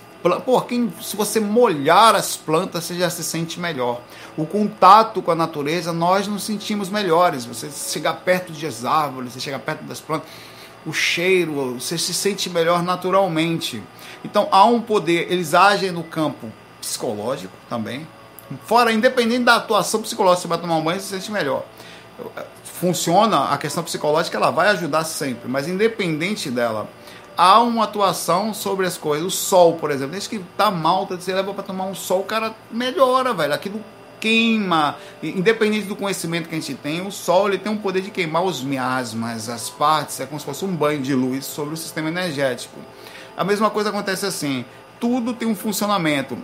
[0.45, 4.01] Pô, quem, se você molhar as plantas, você já se sente melhor.
[4.37, 7.45] O contato com a natureza, nós nos sentimos melhores.
[7.45, 10.29] Você chegar perto das árvores, você chegar perto das plantas,
[10.85, 13.83] o cheiro, você se sente melhor naturalmente.
[14.25, 16.51] Então há um poder, eles agem no campo
[16.81, 18.07] psicológico também.
[18.65, 21.65] Fora, independente da atuação psicológica, você vai tomar um banho, você se sente melhor.
[22.65, 26.89] Funciona, a questão psicológica ela vai ajudar sempre, mas independente dela,
[27.39, 29.25] há uma atuação sobre as coisas.
[29.25, 32.25] O sol, por exemplo, desde que tá mal, você leva para tomar um sol, o
[32.25, 33.55] cara melhora, velho.
[33.55, 33.81] Aquilo
[34.21, 38.11] queima, independente do conhecimento que a gente tem, o sol ele tem um poder de
[38.11, 41.77] queimar os miasmas, as partes, é como se fosse um banho de luz sobre o
[41.77, 42.81] sistema energético.
[43.37, 44.65] A mesma coisa acontece assim,
[44.99, 46.37] tudo tem um funcionamento.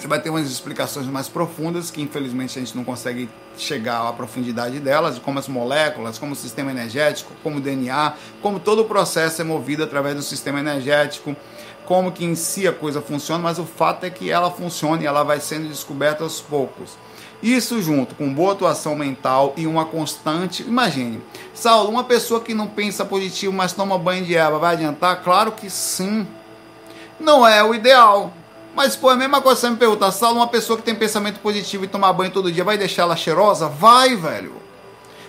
[0.00, 3.28] Você vai ter umas explicações mais profundas que infelizmente a gente não consegue
[3.58, 8.58] chegar à profundidade delas, como as moléculas, como o sistema energético, como o DNA, como
[8.58, 11.36] todo o processo é movido através do sistema energético,
[11.84, 15.06] como que em si a coisa funciona, mas o fato é que ela funciona e
[15.06, 16.96] ela vai sendo descoberta aos poucos.
[17.42, 20.62] Isso junto com boa atuação mental e uma constante.
[20.62, 21.20] Imagine,
[21.52, 25.22] Saulo, uma pessoa que não pensa positivo, mas toma banho de erva, vai adiantar?
[25.22, 26.26] Claro que sim.
[27.18, 28.32] Não é o ideal,
[28.74, 31.40] mas, pô, é a mesma coisa você me perguntar, Saulo, uma pessoa que tem pensamento
[31.40, 33.68] positivo e tomar banho todo dia, vai deixar ela cheirosa?
[33.68, 34.54] Vai, velho.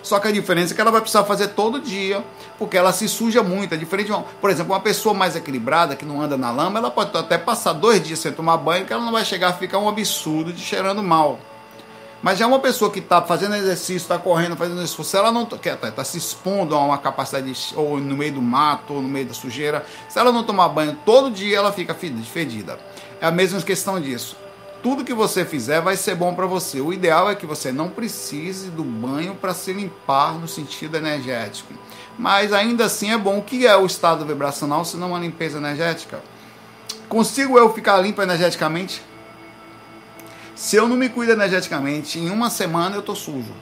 [0.02, 2.24] Só que a diferença é que ela vai precisar fazer todo dia,
[2.58, 3.74] porque ela se suja muito.
[3.74, 6.78] É diferente de uma, por exemplo, uma pessoa mais equilibrada, que não anda na lama,
[6.78, 9.52] ela pode até passar dois dias sem tomar banho, que ela não vai chegar a
[9.52, 11.38] ficar um absurdo de cheirando mal.
[12.20, 15.76] Mas já uma pessoa que está fazendo exercício, está correndo, fazendo esforço, ela não está
[15.90, 19.26] tá se expondo a uma capacidade, de, ou no meio do mato, ou no meio
[19.26, 22.78] da sujeira, se ela não tomar banho todo dia, ela fica fedida.
[23.22, 24.36] É a mesma questão disso.
[24.82, 26.80] Tudo que você fizer vai ser bom para você.
[26.80, 31.72] O ideal é que você não precise do banho para se limpar no sentido energético.
[32.18, 33.38] Mas ainda assim é bom.
[33.38, 36.20] O que é o estado vibracional se não uma limpeza energética?
[37.08, 39.00] Consigo eu ficar limpo energeticamente?
[40.56, 43.54] Se eu não me cuido energeticamente, em uma semana eu estou sujo.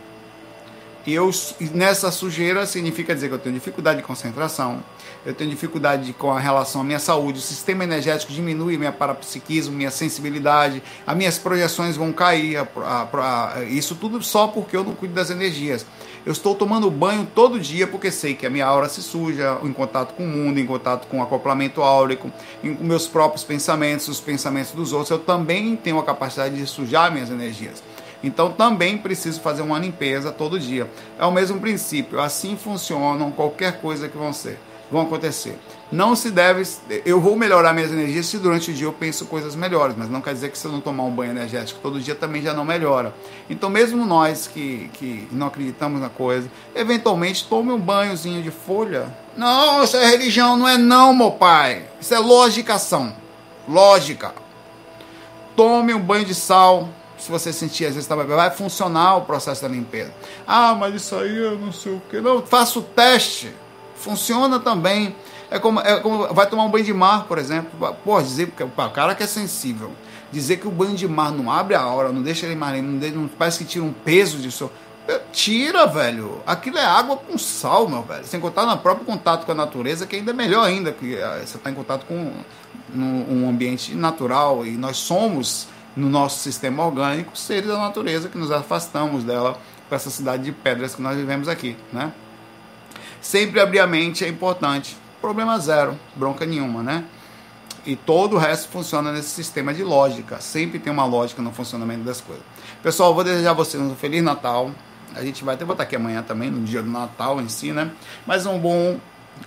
[1.06, 1.30] E eu,
[1.74, 4.82] nessa sujeira significa dizer que eu tenho dificuldade de concentração,
[5.24, 9.74] eu tenho dificuldade com a relação à minha saúde, o sistema energético diminui minha parapsiquismo,
[9.74, 14.84] minha sensibilidade, as minhas projeções vão cair, a, a, a, isso tudo só porque eu
[14.84, 15.86] não cuido das energias.
[16.24, 19.72] Eu estou tomando banho todo dia porque sei que a minha aura se suja, em
[19.72, 22.30] contato com o mundo, em contato com o acoplamento áurico,
[22.62, 25.10] em meus próprios pensamentos, os pensamentos dos outros.
[25.10, 27.82] Eu também tenho a capacidade de sujar minhas energias.
[28.22, 30.86] Então também preciso fazer uma limpeza todo dia.
[31.18, 32.20] É o mesmo princípio.
[32.20, 34.58] Assim funcionam qualquer coisa que vão ser,
[34.90, 35.58] vão acontecer.
[35.90, 36.62] Não se deve.
[37.04, 40.20] Eu vou melhorar minhas energias se durante o dia eu penso coisas melhores, mas não
[40.20, 42.64] quer dizer que se eu não tomar um banho energético todo dia também já não
[42.64, 43.14] melhora.
[43.48, 49.14] Então, mesmo nós que, que não acreditamos na coisa, eventualmente tome um banhozinho de folha.
[49.36, 51.84] Não, isso é religião, não é não, meu pai.
[52.00, 53.14] Isso é logicação.
[53.68, 54.32] Lógica.
[55.56, 56.88] Tome um banho de sal,
[57.20, 60.12] se você sentir às vezes tá, vai funcionar o processo da limpeza.
[60.46, 62.20] Ah, mas isso aí eu não sei o que.
[62.20, 63.52] Não, faça o teste.
[64.00, 65.14] Funciona também.
[65.50, 67.70] É como, é como vai tomar um banho de mar, por exemplo.
[68.04, 69.92] Pô, dizer que o cara que é sensível,
[70.32, 73.22] dizer que o banho de mar não abre a hora, não deixa ele marinho, não,
[73.22, 74.70] não parece que tira um peso disso.
[75.32, 76.40] Tira, velho.
[76.46, 78.24] Aquilo é água com sal, meu velho.
[78.24, 81.42] Sem contar no próprio contato com a natureza, que ainda é melhor ainda, que eh,
[81.44, 82.32] você está em contato com
[82.94, 88.50] um ambiente natural e nós somos, no nosso sistema orgânico, seres da natureza que nos
[88.52, 92.12] afastamos dela para essa cidade de pedras que nós vivemos aqui, né?
[93.20, 94.96] Sempre abrir a mente é importante.
[95.20, 97.04] Problema zero, bronca nenhuma, né?
[97.84, 100.40] E todo o resto funciona nesse sistema de lógica.
[100.40, 102.44] Sempre tem uma lógica no funcionamento das coisas.
[102.82, 104.70] Pessoal, vou desejar a vocês um Feliz Natal.
[105.14, 107.90] A gente vai até botar aqui amanhã também, no dia do Natal em si, né?
[108.26, 108.98] Mas um bom.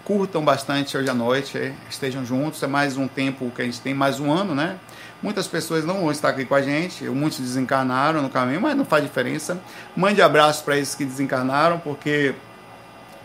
[0.03, 2.63] Curtam bastante hoje à noite, estejam juntos.
[2.63, 4.77] É mais um tempo que a gente tem, mais um ano, né?
[5.21, 8.85] Muitas pessoas não vão estar aqui com a gente, muitos desencarnaram no caminho, mas não
[8.85, 9.61] faz diferença.
[9.95, 12.33] Mande abraço para esses que desencarnaram, porque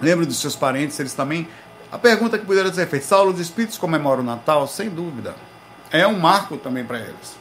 [0.01, 1.49] lembre dos seus parentes, eles também.
[1.90, 4.66] A pergunta que poderia ser feita: Saulo, os espíritos comemoram o Natal?
[4.66, 5.34] Sem dúvida.
[5.90, 7.36] É um marco também para eles.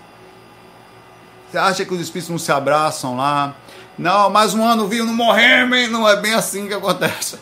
[1.49, 3.55] Você acha que os espíritos não se abraçam lá?
[3.97, 5.87] Não, mais um ano viu, não morremos, hein?
[5.87, 7.39] Não é bem assim que acontece.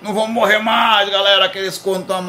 [0.00, 1.44] Não vamos morrer mais, galera.
[1.44, 2.24] Aqueles quando estão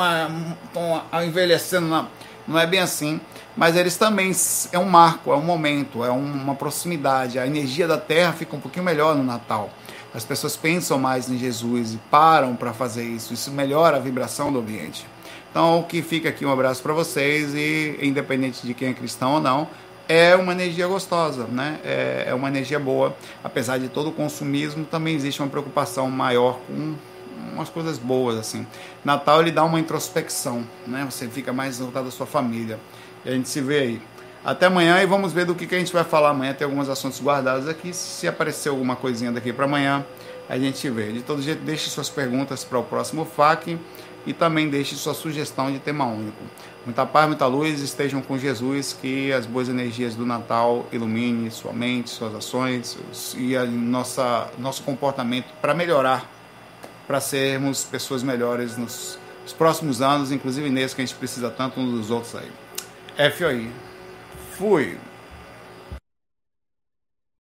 [1.24, 2.08] envelhecendo.
[2.48, 3.22] Não é bem assim.
[3.56, 4.32] Mas eles também
[4.72, 7.38] é um marco, é um momento, é uma proximidade.
[7.38, 9.70] A energia da Terra fica um pouquinho melhor no Natal.
[10.14, 13.34] As pessoas pensam mais em Jesus e param para fazer isso.
[13.34, 15.05] Isso melhora a vibração do ambiente.
[15.51, 19.34] Então, o que fica aqui um abraço para vocês e independente de quem é cristão
[19.34, 19.68] ou não,
[20.07, 21.80] é uma energia gostosa, né?
[21.84, 23.16] É, é, uma energia boa.
[23.43, 26.95] Apesar de todo o consumismo, também existe uma preocupação maior com
[27.53, 28.66] umas coisas boas, assim.
[29.05, 31.07] Natal ele dá uma introspecção, né?
[31.10, 32.80] Você fica mais voltado à sua família.
[33.24, 34.01] E a gente se vê aí.
[34.44, 36.54] Até amanhã e vamos ver do que, que a gente vai falar amanhã.
[36.54, 37.94] Tem alguns assuntos guardados aqui.
[37.94, 40.06] Se aparecer alguma coisinha daqui para amanhã,
[40.48, 41.12] a gente vê.
[41.12, 43.78] De todo jeito, deixe suas perguntas para o próximo FAQ
[44.26, 46.42] e também deixe sua sugestão de tema único.
[46.86, 51.74] Muita paz, muita luz, estejam com Jesus, que as boas energias do Natal ilumine sua
[51.74, 52.98] mente, suas ações
[53.38, 56.30] e a nossa, nosso comportamento para melhorar,
[57.06, 61.80] para sermos pessoas melhores nos, nos, próximos anos, inclusive nesse que a gente precisa tanto
[61.80, 63.32] uns dos outros aí.
[63.32, 63.89] FOI.
[64.60, 65.09] Fui.